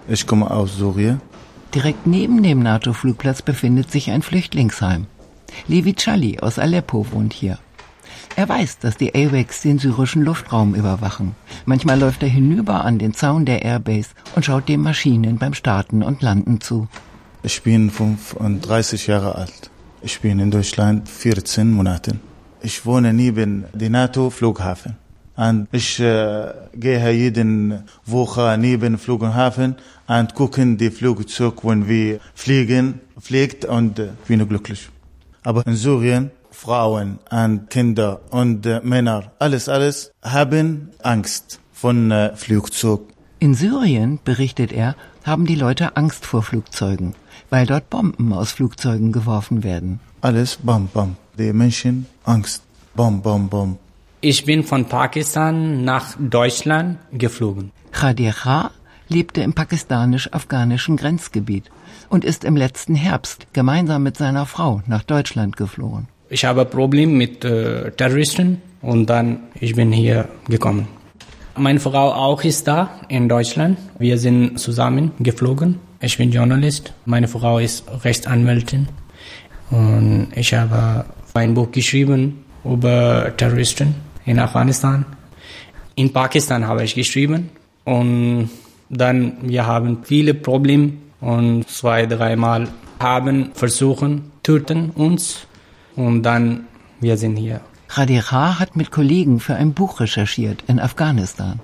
Ich 0.07 0.27
komme 0.27 0.51
aus 0.51 0.77
Syrien. 0.77 1.19
Direkt 1.73 2.05
neben 2.05 2.43
dem 2.43 2.59
NATO-Flugplatz 2.59 3.41
befindet 3.41 3.91
sich 3.91 4.11
ein 4.11 4.21
Flüchtlingsheim. 4.21 5.07
Levi 5.67 5.93
Chali 5.93 6.39
aus 6.39 6.59
Aleppo 6.59 7.07
wohnt 7.11 7.33
hier. 7.33 7.57
Er 8.35 8.47
weiß, 8.47 8.79
dass 8.79 8.97
die 8.97 9.15
AWACS 9.15 9.61
den 9.61 9.79
syrischen 9.79 10.21
Luftraum 10.21 10.75
überwachen. 10.75 11.35
Manchmal 11.65 11.99
läuft 11.99 12.21
er 12.21 12.29
hinüber 12.29 12.85
an 12.85 12.99
den 12.99 13.13
Zaun 13.13 13.45
der 13.45 13.63
Airbase 13.63 14.09
und 14.35 14.45
schaut 14.45 14.69
den 14.69 14.81
Maschinen 14.81 15.37
beim 15.37 15.53
Starten 15.53 16.03
und 16.03 16.21
Landen 16.21 16.61
zu. 16.61 16.87
Ich 17.41 17.63
bin 17.63 17.89
35 17.89 19.07
Jahre 19.07 19.35
alt. 19.35 19.71
Ich 20.01 20.19
bin 20.19 20.39
in 20.39 20.51
Deutschland 20.51 21.09
14 21.09 21.71
Monate. 21.71 22.19
Ich 22.61 22.85
wohne 22.85 23.13
neben 23.13 23.65
dem 23.73 23.91
NATO-Flughafen. 23.93 24.97
Und 25.37 25.67
ich 25.71 25.99
äh, 25.99 26.53
gehe 26.73 27.11
jeden 27.11 27.83
Woche 28.05 28.57
neben 28.57 28.97
Flughafen 28.97 29.75
und 30.07 30.33
gucken 30.33 30.77
die 30.77 30.91
Flugzeug, 30.91 31.63
wenn 31.63 31.87
wir 31.87 32.19
fliegen, 32.33 33.01
fliegt 33.19 33.65
und 33.65 33.99
äh, 33.99 34.09
bin 34.27 34.47
glücklich. 34.47 34.89
Aber 35.43 35.65
in 35.67 35.75
Syrien, 35.75 36.31
Frauen 36.51 37.19
und 37.29 37.69
Kinder 37.69 38.21
und 38.31 38.65
äh, 38.65 38.79
Männer, 38.83 39.31
alles, 39.39 39.67
alles 39.67 40.11
haben 40.23 40.91
Angst 41.03 41.59
von 41.73 42.11
äh, 42.11 42.35
Flugzeug. 42.35 43.01
In 43.39 43.53
Syrien, 43.53 44.19
berichtet 44.23 44.71
er, 44.71 44.95
haben 45.25 45.45
die 45.45 45.55
Leute 45.55 45.97
Angst 45.97 46.25
vor 46.25 46.43
Flugzeugen, 46.43 47.13
weil 47.49 47.65
dort 47.65 47.89
Bomben 47.89 48.31
aus 48.31 48.53
Flugzeugen 48.53 49.11
geworfen 49.11 49.63
werden. 49.63 49.99
Alles 50.21 50.57
bam, 50.63 50.87
bam. 50.93 51.17
Die 51.37 51.51
Menschen 51.51 52.05
Angst. 52.23 52.63
Bam, 52.95 53.21
bam, 53.21 53.49
bam. 53.49 53.77
Ich 54.27 54.43
bin 54.43 54.63
von 54.63 54.85
Pakistan 54.85 55.83
nach 55.83 56.15
Deutschland 56.17 56.97
geflogen. 57.11 57.71
Khadir 57.91 58.33
Kha 58.33 58.71
lebte 59.07 59.41
im 59.41 59.53
pakistanisch-afghanischen 59.53 60.97
Grenzgebiet 60.97 61.65
und 62.09 62.25
ist 62.25 62.43
im 62.43 62.57
letzten 62.57 62.95
Herbst 62.95 63.45
gemeinsam 63.53 64.01
mit 64.01 64.17
seiner 64.17 64.47
Frau 64.47 64.81
nach 64.87 65.03
Deutschland 65.03 65.57
geflohen. 65.57 66.07
Ich 66.31 66.43
habe 66.43 66.65
Probleme 66.65 67.11
mit 67.11 67.45
äh, 67.45 67.91
Terroristen 67.91 68.63
und 68.81 69.11
dann 69.11 69.41
ich 69.59 69.75
bin 69.75 69.91
hier 69.91 70.27
gekommen. 70.49 70.87
Meine 71.55 71.79
Frau 71.79 72.11
auch 72.11 72.43
ist 72.43 72.67
da 72.67 72.89
in 73.09 73.29
Deutschland. 73.29 73.77
Wir 73.99 74.17
sind 74.17 74.59
zusammen 74.59 75.11
geflogen. 75.19 75.77
Ich 76.01 76.17
bin 76.17 76.31
Journalist. 76.31 76.93
Meine 77.05 77.27
Frau 77.27 77.59
ist 77.59 77.83
Rechtsanwältin 78.03 78.87
und 79.69 80.29
ich 80.35 80.51
habe 80.55 81.05
ein 81.35 81.53
Buch 81.53 81.71
geschrieben 81.71 82.43
über 82.63 83.31
Terroristen 83.37 84.04
in 84.25 84.39
Afghanistan. 84.39 85.05
In 85.95 86.11
Pakistan 86.11 86.67
habe 86.67 86.83
ich 86.83 86.95
geschrieben 86.95 87.49
und 87.83 88.49
dann 88.89 89.37
wir 89.41 89.65
haben 89.65 89.99
viele 90.03 90.33
Probleme 90.33 90.93
und 91.21 91.67
zwei, 91.69 92.05
dreimal 92.05 92.67
haben 92.99 93.51
versuchen, 93.53 94.31
töten 94.43 94.91
uns 94.91 95.47
und 95.95 96.23
dann 96.23 96.67
wir 96.99 97.17
sind 97.17 97.37
hier. 97.37 97.61
Radikha 97.89 98.59
hat 98.59 98.75
mit 98.75 98.91
Kollegen 98.91 99.39
für 99.39 99.55
ein 99.55 99.73
Buch 99.73 99.99
recherchiert 99.99 100.63
in 100.67 100.79
Afghanistan. 100.79 101.59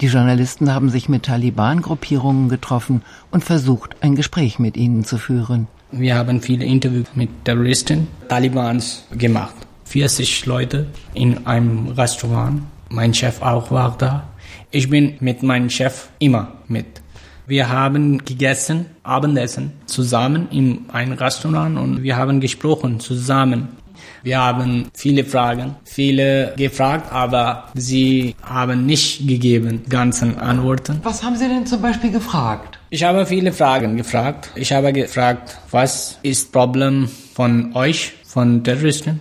Die 0.00 0.06
Journalisten 0.06 0.72
haben 0.72 0.88
sich 0.90 1.08
mit 1.08 1.24
Taliban-Gruppierungen 1.24 2.48
getroffen 2.48 3.02
und 3.30 3.44
versucht, 3.44 3.96
ein 4.00 4.14
Gespräch 4.14 4.58
mit 4.58 4.76
ihnen 4.76 5.04
zu 5.04 5.18
führen. 5.18 5.66
Wir 5.90 6.16
haben 6.16 6.40
viele 6.40 6.64
Interviews 6.64 7.06
mit 7.14 7.44
Terroristen, 7.44 8.08
Talibans 8.28 9.04
gemacht. 9.12 9.63
40 9.94 10.46
Leute 10.46 10.86
in 11.14 11.46
einem 11.46 11.86
Restaurant. 11.86 12.62
Mein 12.88 13.14
Chef 13.14 13.40
auch 13.40 13.70
war 13.70 13.94
da. 13.96 14.24
Ich 14.72 14.90
bin 14.90 15.14
mit 15.20 15.44
meinem 15.44 15.70
Chef 15.70 16.08
immer 16.18 16.54
mit. 16.66 17.00
Wir 17.46 17.68
haben 17.68 18.18
gegessen, 18.24 18.86
Abendessen 19.04 19.70
zusammen 19.86 20.48
in 20.50 20.86
einem 20.92 21.12
Restaurant 21.12 21.78
und 21.78 22.02
wir 22.02 22.16
haben 22.16 22.40
gesprochen 22.40 22.98
zusammen. 22.98 23.68
Wir 24.24 24.40
haben 24.40 24.88
viele 24.94 25.24
Fragen, 25.24 25.76
viele 25.84 26.54
gefragt, 26.56 27.12
aber 27.12 27.68
sie 27.74 28.34
haben 28.42 28.86
nicht 28.86 29.28
gegeben 29.28 29.84
ganzen 29.88 30.36
Antworten. 30.38 30.98
Was 31.04 31.22
haben 31.22 31.36
Sie 31.36 31.46
denn 31.46 31.66
zum 31.66 31.80
Beispiel 31.80 32.10
gefragt? 32.10 32.80
Ich 32.90 33.04
habe 33.04 33.24
viele 33.26 33.52
Fragen 33.52 33.96
gefragt. 33.96 34.50
Ich 34.56 34.72
habe 34.72 34.92
gefragt, 34.92 35.56
was 35.70 36.18
ist 36.24 36.50
Problem 36.50 37.08
von 37.34 37.76
euch, 37.76 38.14
von 38.24 38.64
Terroristen? 38.64 39.20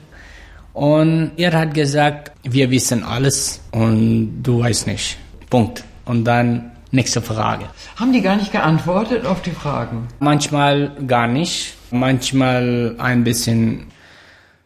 Und 0.73 1.31
er 1.37 1.53
hat 1.53 1.73
gesagt, 1.73 2.31
wir 2.43 2.69
wissen 2.71 3.03
alles 3.03 3.61
und 3.71 4.41
du 4.41 4.59
weißt 4.59 4.87
nicht. 4.87 5.17
Punkt. 5.49 5.83
Und 6.05 6.25
dann 6.25 6.71
nächste 6.91 7.21
Frage. 7.21 7.65
Haben 7.95 8.11
die 8.11 8.21
gar 8.21 8.35
nicht 8.35 8.51
geantwortet 8.51 9.25
auf 9.25 9.41
die 9.41 9.51
Fragen? 9.51 10.07
Manchmal 10.19 10.91
gar 11.07 11.27
nicht, 11.27 11.75
manchmal 11.91 12.95
ein 12.97 13.23
bisschen. 13.23 13.87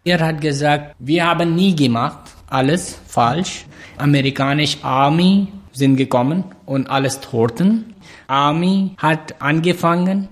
Er 0.04 0.20
hat 0.26 0.40
gesagt, 0.40 0.96
wir 1.00 1.26
haben 1.26 1.56
nie 1.56 1.76
gemacht, 1.76 2.20
alles 2.50 2.98
falsch. 3.08 3.66
Amerikanische 3.98 4.84
Army 4.84 5.48
sind 5.74 5.98
gekommen 5.98 6.46
und 6.66 6.90
alles 6.90 7.20
toten. 7.20 7.94
Army 8.28 8.92
hat 8.98 9.36
angefangen 9.42 10.30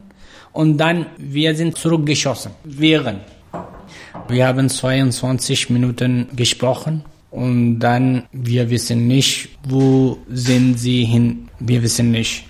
und 0.53 0.77
dann 0.77 1.07
wir 1.17 1.55
sind 1.55 1.77
zurückgeschossen. 1.77 2.51
Während. 2.63 3.21
Wir 4.27 4.47
haben 4.47 4.69
22 4.69 5.69
Minuten 5.69 6.27
gesprochen 6.35 7.03
und 7.29 7.79
dann 7.79 8.23
wir 8.31 8.69
wissen 8.69 9.07
nicht, 9.07 9.49
wo 9.67 10.17
sind 10.29 10.79
sie 10.79 11.05
hin. 11.05 11.47
Wir 11.59 11.83
wissen 11.83 12.11
nicht. 12.11 12.45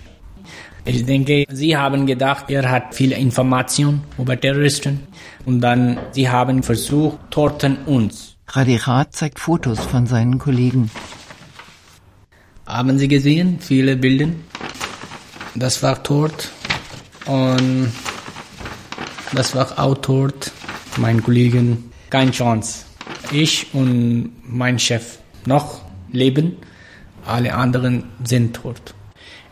Ich 0.86 1.04
denke, 1.04 1.44
sie 1.50 1.76
haben 1.76 2.06
gedacht, 2.06 2.48
er 2.48 2.70
hat 2.70 2.94
viele 2.94 3.16
Informationen 3.16 4.04
über 4.16 4.40
Terroristen 4.40 5.00
und 5.44 5.60
dann 5.60 5.98
sie 6.12 6.28
haben 6.28 6.62
versucht, 6.62 7.18
torten 7.30 7.78
uns. 7.84 8.36
Radikhat 8.48 9.12
zeigt 9.12 9.38
Fotos 9.38 9.80
von 9.80 10.06
seinen 10.06 10.38
Kollegen. 10.38 10.90
Haben 12.66 12.98
Sie 12.98 13.08
gesehen? 13.08 13.58
Viele 13.60 13.96
Bilder. 13.96 14.28
Das 15.54 15.82
war 15.82 16.02
tot 16.02 16.50
und 17.26 17.92
das 19.32 19.54
war 19.54 19.78
auch 19.78 19.96
tot. 19.98 20.52
Mein 20.96 21.22
Kollegen, 21.22 21.90
keine 22.10 22.30
Chance. 22.30 22.86
Ich 23.30 23.74
und 23.74 24.32
mein 24.44 24.78
Chef 24.78 25.18
noch 25.44 25.82
leben, 26.10 26.56
alle 27.26 27.54
anderen 27.54 28.04
sind 28.24 28.56
tot. 28.56 28.94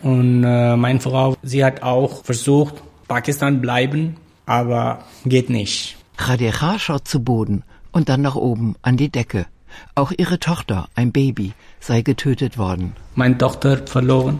Und 0.03 0.45
äh, 0.45 0.77
meine 0.77 1.01
Frau, 1.01 1.37
sie 1.43 1.65
hat 1.65 1.83
auch 1.83 2.25
versucht, 2.25 2.75
Pakistan 3.09 3.61
bleiben, 3.61 4.17
aber 4.47 5.05
geht 5.25 5.51
nicht. 5.51 5.97
Radikha 6.19 6.79
schaut 6.79 7.09
zu 7.09 7.23
Boden 7.23 7.65
und 7.93 8.09
dann 8.09 8.23
nach 8.23 8.37
oben 8.37 8.77
an 8.83 8.97
die 8.97 9.11
Decke. 9.11 9.47
Auch 9.95 10.13
ihre 10.17 10.39
Tochter, 10.39 10.89
ein 10.95 11.11
Baby, 11.11 11.53
sei 11.81 12.03
getötet 12.03 12.59
worden. 12.59 12.95
Meine 13.15 13.37
Tochter 13.39 13.87
verloren, 13.87 14.39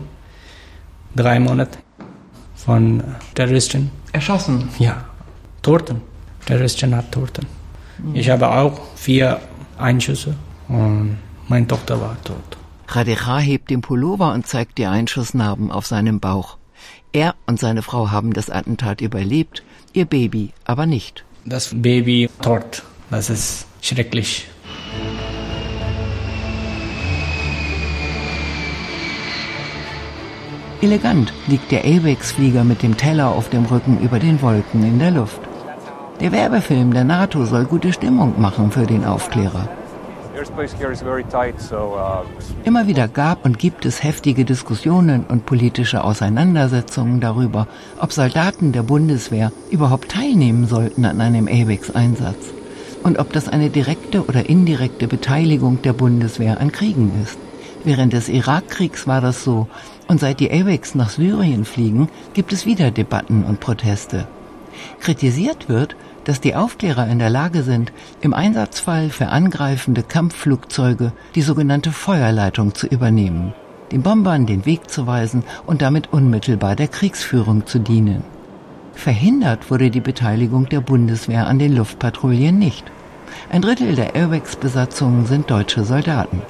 drei 1.15 1.39
Monate 1.39 1.79
von 2.55 3.03
Terroristen. 3.33 3.91
Erschossen? 4.13 4.69
Ja, 4.79 5.03
Toten. 5.61 6.01
Terroristen 6.45 6.95
hat 6.95 7.11
Toten. 7.11 7.45
Ich 8.13 8.29
habe 8.29 8.49
auch 8.49 8.79
vier 8.95 9.39
Einschüsse 9.77 10.35
und 10.67 11.17
meine 11.47 11.67
Tochter 11.67 11.99
war 11.99 12.17
tot. 12.23 12.57
Radikha 12.87 13.39
hebt 13.39 13.69
den 13.69 13.81
Pullover 13.81 14.33
und 14.33 14.45
zeigt 14.45 14.77
die 14.77 14.85
Einschussnarben 14.85 15.71
auf 15.71 15.87
seinem 15.87 16.19
Bauch. 16.19 16.57
Er 17.13 17.35
und 17.47 17.59
seine 17.59 17.81
Frau 17.81 18.11
haben 18.11 18.33
das 18.33 18.49
Attentat 18.49 19.01
überlebt, 19.01 19.63
ihr 19.93 20.05
Baby 20.05 20.51
aber 20.65 20.85
nicht. 20.85 21.23
Das 21.45 21.71
Baby 21.73 22.29
tot. 22.41 22.83
Das 23.09 23.29
ist 23.29 23.65
schrecklich. 23.81 24.47
Elegant 30.81 31.33
liegt 31.47 31.71
der 31.71 31.85
AWACS-Flieger 31.85 32.63
mit 32.63 32.83
dem 32.83 32.97
Teller 32.97 33.29
auf 33.29 33.49
dem 33.49 33.65
Rücken 33.65 33.99
über 34.01 34.19
den 34.19 34.41
Wolken 34.41 34.83
in 34.83 34.99
der 34.99 35.11
Luft. 35.11 35.39
Der 36.21 36.31
Werbefilm 36.31 36.93
der 36.93 37.03
NATO 37.03 37.45
soll 37.45 37.65
gute 37.65 37.91
Stimmung 37.91 38.39
machen 38.39 38.71
für 38.71 38.85
den 38.85 39.03
Aufklärer. 39.03 39.67
Immer 42.63 42.87
wieder 42.87 43.07
gab 43.09 43.45
und 43.45 43.59
gibt 43.59 43.85
es 43.85 44.01
heftige 44.01 44.45
Diskussionen 44.45 45.25
und 45.25 45.45
politische 45.45 46.03
Auseinandersetzungen 46.03 47.19
darüber, 47.19 47.67
ob 47.99 48.13
Soldaten 48.13 48.71
der 48.71 48.83
Bundeswehr 48.83 49.51
überhaupt 49.71 50.11
teilnehmen 50.11 50.67
sollten 50.67 51.03
an 51.03 51.19
einem 51.19 51.47
AWACS-Einsatz 51.47 52.53
und 53.03 53.19
ob 53.19 53.33
das 53.33 53.49
eine 53.49 53.69
direkte 53.69 54.25
oder 54.25 54.49
indirekte 54.49 55.07
Beteiligung 55.07 55.81
der 55.81 55.93
Bundeswehr 55.93 56.61
an 56.61 56.71
Kriegen 56.71 57.11
ist. 57.23 57.37
Während 57.83 58.13
des 58.13 58.29
Irakkriegs 58.29 59.05
war 59.05 59.19
das 59.19 59.43
so 59.43 59.67
und 60.07 60.21
seit 60.21 60.39
die 60.39 60.51
AWACS 60.51 60.95
nach 60.95 61.09
Syrien 61.09 61.65
fliegen, 61.65 62.07
gibt 62.33 62.53
es 62.53 62.65
wieder 62.65 62.91
Debatten 62.91 63.43
und 63.43 63.59
Proteste. 63.59 64.27
Kritisiert 64.99 65.69
wird, 65.69 65.95
dass 66.25 66.41
die 66.41 66.55
Aufklärer 66.55 67.07
in 67.07 67.19
der 67.19 67.29
Lage 67.29 67.63
sind, 67.63 67.93
im 68.21 68.33
Einsatzfall 68.33 69.09
für 69.09 69.27
angreifende 69.27 70.03
Kampfflugzeuge 70.03 71.13
die 71.35 71.41
sogenannte 71.41 71.91
Feuerleitung 71.91 72.73
zu 72.73 72.87
übernehmen, 72.87 73.53
den 73.91 74.01
Bombern 74.01 74.45
den 74.45 74.65
Weg 74.65 74.89
zu 74.89 75.07
weisen 75.07 75.43
und 75.65 75.81
damit 75.81 76.11
unmittelbar 76.11 76.75
der 76.75 76.87
Kriegsführung 76.87 77.65
zu 77.67 77.79
dienen. 77.79 78.23
Verhindert 78.93 79.69
wurde 79.69 79.91
die 79.91 80.01
Beteiligung 80.01 80.67
der 80.67 80.81
Bundeswehr 80.81 81.47
an 81.47 81.59
den 81.59 81.75
Luftpatrouillen 81.75 82.57
nicht. 82.57 82.85
Ein 83.51 83.61
Drittel 83.61 83.95
der 83.95 84.15
Airwax-Besatzungen 84.15 85.25
sind 85.25 85.51
deutsche 85.51 85.83
Soldaten. 85.83 86.41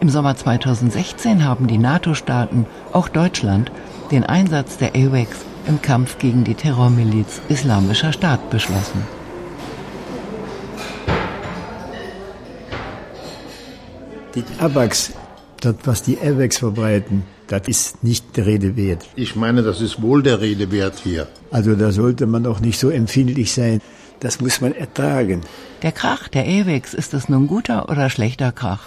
Im 0.00 0.08
Sommer 0.08 0.36
2016 0.36 1.44
haben 1.44 1.66
die 1.66 1.78
NATO-Staaten, 1.78 2.66
auch 2.92 3.08
Deutschland, 3.08 3.70
den 4.10 4.24
Einsatz 4.24 4.78
der 4.78 4.94
AWACS 4.94 5.44
im 5.68 5.80
Kampf 5.82 6.18
gegen 6.18 6.44
die 6.44 6.54
Terrormiliz 6.54 7.40
Islamischer 7.48 8.12
Staat 8.12 8.50
beschlossen. 8.50 9.02
Die 14.34 14.44
AWACS, 14.58 15.12
das 15.60 15.74
was 15.84 16.02
die 16.02 16.18
AWACS 16.18 16.58
verbreiten, 16.58 17.24
das 17.48 17.66
ist 17.66 18.04
nicht 18.04 18.36
der 18.36 18.46
Rede 18.46 18.76
wert. 18.76 19.04
Ich 19.14 19.36
meine, 19.36 19.62
das 19.62 19.80
ist 19.80 20.02
wohl 20.02 20.22
der 20.22 20.40
Rede 20.40 20.70
wert 20.70 21.00
hier. 21.02 21.28
Also 21.50 21.74
da 21.74 21.92
sollte 21.92 22.26
man 22.26 22.46
auch 22.46 22.60
nicht 22.60 22.78
so 22.78 22.90
empfindlich 22.90 23.52
sein. 23.52 23.80
Das 24.20 24.40
muss 24.40 24.60
man 24.60 24.74
ertragen. 24.74 25.42
Der 25.82 25.92
Krach 25.92 26.28
der 26.28 26.44
AWACS, 26.44 26.94
ist 26.94 27.14
es 27.14 27.28
nun 27.28 27.46
guter 27.46 27.88
oder 27.88 28.10
schlechter 28.10 28.52
Krach? 28.52 28.86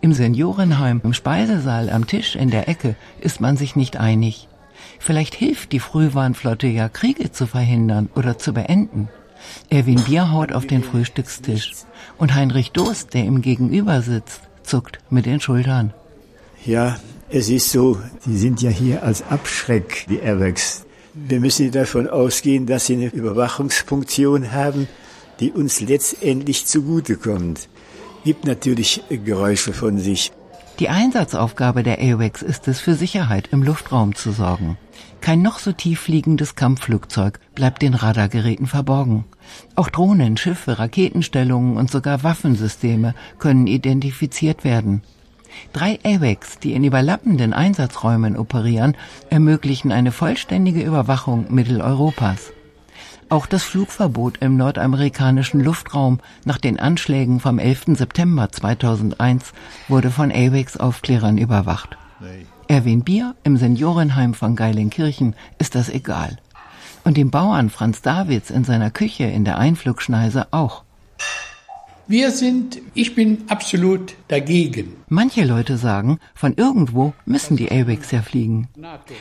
Im 0.00 0.12
Seniorenheim, 0.12 1.00
im 1.04 1.14
Speisesaal, 1.14 1.90
am 1.90 2.06
Tisch, 2.06 2.36
in 2.36 2.50
der 2.50 2.68
Ecke 2.68 2.96
ist 3.20 3.40
man 3.40 3.56
sich 3.56 3.76
nicht 3.76 3.96
einig. 3.96 4.48
Vielleicht 5.00 5.34
hilft 5.34 5.72
die 5.72 5.80
Frühwarnflotte 5.80 6.66
ja, 6.66 6.90
Kriege 6.90 7.32
zu 7.32 7.46
verhindern 7.46 8.10
oder 8.14 8.38
zu 8.38 8.52
beenden. 8.52 9.08
Erwin 9.70 10.02
Bierhaut 10.04 10.52
auf 10.52 10.66
den 10.66 10.84
Frühstückstisch 10.84 11.72
und 12.18 12.34
Heinrich 12.34 12.72
Dost, 12.72 13.14
der 13.14 13.24
ihm 13.24 13.40
gegenüber 13.40 14.02
sitzt, 14.02 14.42
zuckt 14.62 14.98
mit 15.08 15.24
den 15.24 15.40
Schultern. 15.40 15.94
Ja, 16.66 16.98
es 17.30 17.48
ist 17.48 17.72
so, 17.72 17.98
sie 18.20 18.36
sind 18.36 18.60
ja 18.60 18.68
hier 18.68 19.02
als 19.02 19.22
Abschreck, 19.22 20.04
die 20.10 20.18
Airbags. 20.18 20.84
Wir 21.14 21.40
müssen 21.40 21.70
davon 21.72 22.06
ausgehen, 22.06 22.66
dass 22.66 22.86
sie 22.86 22.94
eine 22.94 23.06
Überwachungsfunktion 23.06 24.52
haben, 24.52 24.86
die 25.40 25.50
uns 25.50 25.80
letztendlich 25.80 26.66
zugutekommt. 26.66 27.68
Gibt 28.22 28.44
natürlich 28.44 29.02
Geräusche 29.24 29.72
von 29.72 29.98
sich. 29.98 30.30
Die 30.78 30.88
Einsatzaufgabe 30.88 31.82
der 31.82 31.98
AWACS 31.98 32.42
ist 32.42 32.68
es, 32.68 32.80
für 32.80 32.94
Sicherheit 32.94 33.48
im 33.52 33.62
Luftraum 33.62 34.14
zu 34.14 34.32
sorgen. 34.32 34.78
Kein 35.20 35.42
noch 35.42 35.58
so 35.58 35.72
tief 35.72 36.00
fliegendes 36.00 36.56
Kampfflugzeug 36.56 37.40
bleibt 37.54 37.82
den 37.82 37.94
Radargeräten 37.94 38.66
verborgen. 38.66 39.24
Auch 39.74 39.90
Drohnen, 39.90 40.36
Schiffe, 40.36 40.78
Raketenstellungen 40.78 41.76
und 41.76 41.90
sogar 41.90 42.22
Waffensysteme 42.22 43.14
können 43.38 43.66
identifiziert 43.66 44.64
werden. 44.64 45.02
Drei 45.72 45.98
AWACS, 46.04 46.58
die 46.60 46.72
in 46.72 46.84
überlappenden 46.84 47.52
Einsatzräumen 47.52 48.36
operieren, 48.36 48.96
ermöglichen 49.28 49.92
eine 49.92 50.12
vollständige 50.12 50.82
Überwachung 50.82 51.52
Mitteleuropas. 51.52 52.52
Auch 53.28 53.46
das 53.46 53.62
Flugverbot 53.62 54.38
im 54.38 54.56
nordamerikanischen 54.56 55.60
Luftraum 55.60 56.18
nach 56.44 56.58
den 56.58 56.80
Anschlägen 56.80 57.40
vom 57.40 57.58
11. 57.58 57.96
September 57.96 58.50
2001 58.50 59.52
wurde 59.88 60.10
von 60.10 60.32
AWACS 60.32 60.78
Aufklärern 60.78 61.38
überwacht. 61.38 61.96
Erwin 62.70 63.02
Bier 63.02 63.34
im 63.42 63.56
Seniorenheim 63.56 64.32
von 64.32 64.54
Geilenkirchen 64.54 65.34
ist 65.58 65.74
das 65.74 65.88
egal. 65.88 66.36
Und 67.02 67.16
dem 67.16 67.32
Bauern 67.32 67.68
Franz 67.68 68.00
Davids 68.00 68.48
in 68.48 68.62
seiner 68.62 68.92
Küche 68.92 69.24
in 69.24 69.44
der 69.44 69.58
Einflugschneise 69.58 70.46
auch. 70.52 70.84
Wir 72.06 72.30
sind, 72.30 72.78
ich 72.94 73.16
bin 73.16 73.38
absolut 73.48 74.14
dagegen. 74.28 74.94
Manche 75.08 75.42
Leute 75.42 75.78
sagen, 75.78 76.20
von 76.32 76.54
irgendwo 76.54 77.12
müssen 77.24 77.56
die 77.56 77.72
AWACS 77.72 78.12
ja 78.12 78.22
fliegen. 78.22 78.68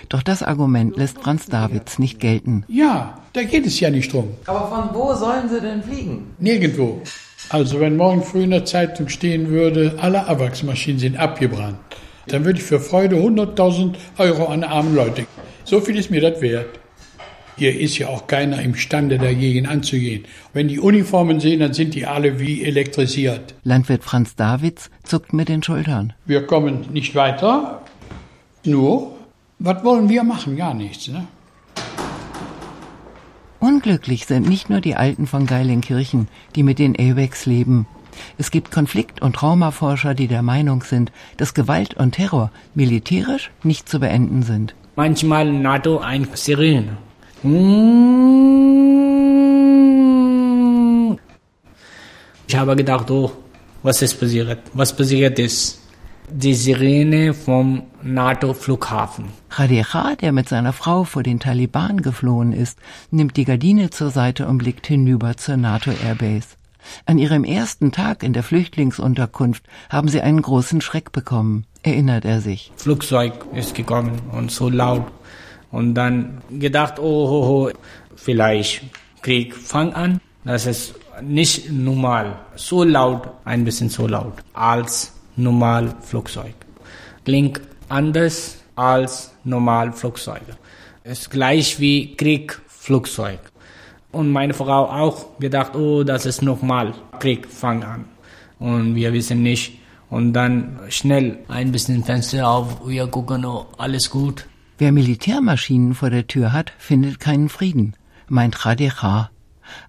Doch 0.09 0.21
das 0.21 0.43
Argument 0.43 0.95
lässt 0.95 1.17
Franz 1.17 1.47
Davids 1.47 1.97
nicht 1.97 2.19
gelten. 2.19 2.65
Ja, 2.67 3.17
da 3.33 3.41
geht 3.41 3.65
es 3.65 3.79
ja 3.79 3.89
nicht 3.89 4.13
drum. 4.13 4.27
Aber 4.45 4.67
von 4.67 4.93
wo 4.93 5.15
sollen 5.15 5.49
sie 5.49 5.59
denn 5.59 5.81
fliegen? 5.81 6.35
Nirgendwo. 6.37 7.01
Also 7.49 7.79
wenn 7.79 7.97
morgen 7.97 8.21
früh 8.21 8.43
in 8.43 8.51
der 8.51 8.65
Zeitung 8.65 9.09
stehen 9.09 9.49
würde, 9.49 9.95
alle 9.99 10.27
AWACS-Maschinen 10.27 10.99
sind 10.99 11.17
abgebrannt, 11.17 11.79
dann 12.33 12.45
würde 12.45 12.59
ich 12.59 12.65
für 12.65 12.79
Freude 12.79 13.17
100.000 13.17 13.95
Euro 14.17 14.45
an 14.45 14.63
armen 14.63 14.95
Leute. 14.95 15.25
So 15.63 15.81
viel 15.81 15.97
ist 15.97 16.11
mir 16.11 16.21
das 16.21 16.41
wert. 16.41 16.79
Hier 17.57 17.77
ist 17.77 17.97
ja 17.97 18.07
auch 18.07 18.25
keiner 18.27 18.61
imstande, 18.61 19.17
dagegen 19.17 19.65
anzugehen. 19.65 20.23
Wenn 20.53 20.69
die 20.69 20.79
Uniformen 20.79 21.41
sehen, 21.41 21.59
dann 21.59 21.73
sind 21.73 21.93
die 21.93 22.05
alle 22.05 22.39
wie 22.39 22.63
elektrisiert. 22.63 23.53
Landwirt 23.63 24.03
Franz 24.05 24.35
Davids 24.37 24.89
zuckt 25.03 25.33
mit 25.33 25.49
den 25.49 25.61
Schultern. 25.61 26.13
Wir 26.25 26.47
kommen 26.47 26.85
nicht 26.93 27.15
weiter. 27.15 27.81
Nur, 28.63 29.11
was 29.59 29.83
wollen 29.83 30.07
wir 30.07 30.23
machen? 30.23 30.55
Gar 30.55 30.73
nichts. 30.73 31.09
Ne? 31.09 31.27
Unglücklich 33.59 34.25
sind 34.25 34.47
nicht 34.47 34.69
nur 34.69 34.79
die 34.79 34.95
Alten 34.95 35.27
von 35.27 35.45
Geilenkirchen, 35.45 36.29
die 36.55 36.63
mit 36.63 36.79
den 36.79 36.95
AWACS 36.97 37.45
leben. 37.45 37.87
Es 38.37 38.51
gibt 38.51 38.71
Konflikt- 38.71 39.21
und 39.21 39.35
Traumaforscher, 39.35 40.13
die 40.13 40.27
der 40.27 40.41
Meinung 40.41 40.83
sind, 40.83 41.11
dass 41.37 41.53
Gewalt 41.53 41.93
und 41.95 42.13
Terror 42.13 42.51
militärisch 42.75 43.51
nicht 43.63 43.89
zu 43.89 43.99
beenden 43.99 44.43
sind. 44.43 44.75
Manchmal 44.95 45.51
NATO 45.51 45.99
ein 45.99 46.27
Sirene. 46.33 46.97
Ich 52.47 52.55
habe 52.55 52.75
gedacht, 52.75 53.09
oh, 53.09 53.31
was 53.81 54.01
ist 54.01 54.19
passiert? 54.19 54.59
Was 54.73 54.93
passiert 54.93 55.39
ist? 55.39 55.79
Die 56.31 56.53
Sirene 56.53 57.33
vom 57.33 57.83
NATO-Flughafen. 58.03 59.25
Radecha, 59.49 60.15
der 60.15 60.31
mit 60.31 60.49
seiner 60.49 60.73
Frau 60.73 61.05
vor 61.05 61.23
den 61.23 61.39
Taliban 61.39 62.01
geflohen 62.01 62.51
ist, 62.51 62.77
nimmt 63.09 63.37
die 63.37 63.45
Gardine 63.45 63.89
zur 63.89 64.09
Seite 64.11 64.47
und 64.47 64.57
blickt 64.57 64.85
hinüber 64.85 65.37
zur 65.37 65.57
NATO-Airbase. 65.57 66.58
An 67.05 67.17
ihrem 67.17 67.43
ersten 67.43 67.91
Tag 67.91 68.23
in 68.23 68.33
der 68.33 68.43
Flüchtlingsunterkunft 68.43 69.63
haben 69.89 70.07
sie 70.07 70.21
einen 70.21 70.41
großen 70.41 70.81
Schreck 70.81 71.11
bekommen, 71.11 71.65
erinnert 71.83 72.25
er 72.25 72.41
sich. 72.41 72.71
Flugzeug 72.75 73.33
ist 73.53 73.75
gekommen 73.75 74.21
und 74.31 74.51
so 74.51 74.69
laut. 74.69 75.05
Und 75.71 75.93
dann 75.93 76.41
gedacht, 76.49 76.99
oh, 76.99 77.03
oh, 77.03 77.69
oh 77.69 77.71
vielleicht 78.15 78.83
Krieg 79.21 79.55
fang 79.55 79.93
an. 79.93 80.19
Das 80.43 80.65
ist 80.65 80.95
nicht 81.21 81.71
normal. 81.71 82.39
So 82.55 82.83
laut, 82.83 83.29
ein 83.45 83.65
bisschen 83.65 83.89
so 83.89 84.07
laut 84.07 84.33
als 84.53 85.13
normal 85.35 85.95
Flugzeug. 86.01 86.53
Klingt 87.25 87.61
anders 87.89 88.57
als 88.75 89.31
normal 89.43 89.91
Flugzeug. 89.93 90.41
Ist 91.03 91.29
gleich 91.29 91.79
wie 91.79 92.15
Kriegflugzeug. 92.15 93.39
Und 94.11 94.31
meine 94.31 94.53
Frau 94.53 94.85
auch 94.85 95.37
gedacht, 95.39 95.75
oh, 95.75 96.03
das 96.03 96.25
ist 96.25 96.41
nochmal 96.41 96.93
Krieg, 97.19 97.47
fang 97.47 97.83
an. 97.83 98.05
Und 98.57 98.95
wir 98.95 99.13
wissen 99.13 99.43
nicht. 99.43 99.79
Und 100.09 100.33
dann 100.33 100.79
schnell 100.89 101.37
ein 101.47 101.71
bisschen 101.71 102.03
Fenster 102.03 102.49
auf, 102.49 102.87
wir 102.87 103.05
gucken, 103.07 103.45
oh, 103.45 103.67
alles 103.77 104.09
gut. 104.09 104.47
Wer 104.79 104.91
Militärmaschinen 104.91 105.93
vor 105.93 106.09
der 106.09 106.25
Tür 106.25 106.51
hat, 106.51 106.73
findet 106.79 107.19
keinen 107.19 107.49
Frieden, 107.49 107.95
meint 108.27 108.65
Radecha. 108.65 109.29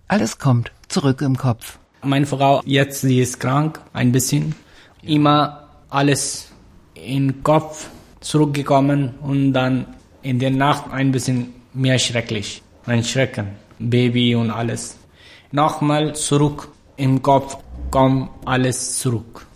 Alles 0.09 0.39
kommt 0.39 0.73
zurück 0.89 1.23
im 1.23 1.39
Kopf. 1.39 1.79
Meine 2.03 2.27
Frau, 2.27 2.61
jetzt 2.67 3.01
sie 3.01 3.21
ist 3.21 3.41
krank, 3.41 3.81
ein 3.93 4.13
bisschen. 4.13 4.55
Immer 5.03 5.69
alles 5.89 6.51
in 6.95 7.43
Kopf 7.43 7.89
zurückgekommen 8.21 9.15
und 9.23 9.53
dann 9.53 9.87
in 10.23 10.39
der 10.39 10.51
Nacht 10.51 10.91
ein 10.91 11.13
bisschen 11.13 11.55
mehr 11.73 11.99
schrecklich. 11.99 12.63
Ein 12.85 13.05
Schrecken. 13.05 13.49
Baby 13.81 14.35
und 14.35 14.51
alles. 14.51 14.99
Nochmal 15.53 16.15
zurück 16.15 16.69
im 16.97 17.23
Kopf, 17.23 17.57
komm 17.91 18.29
alles 18.45 18.99
zurück. 18.99 19.47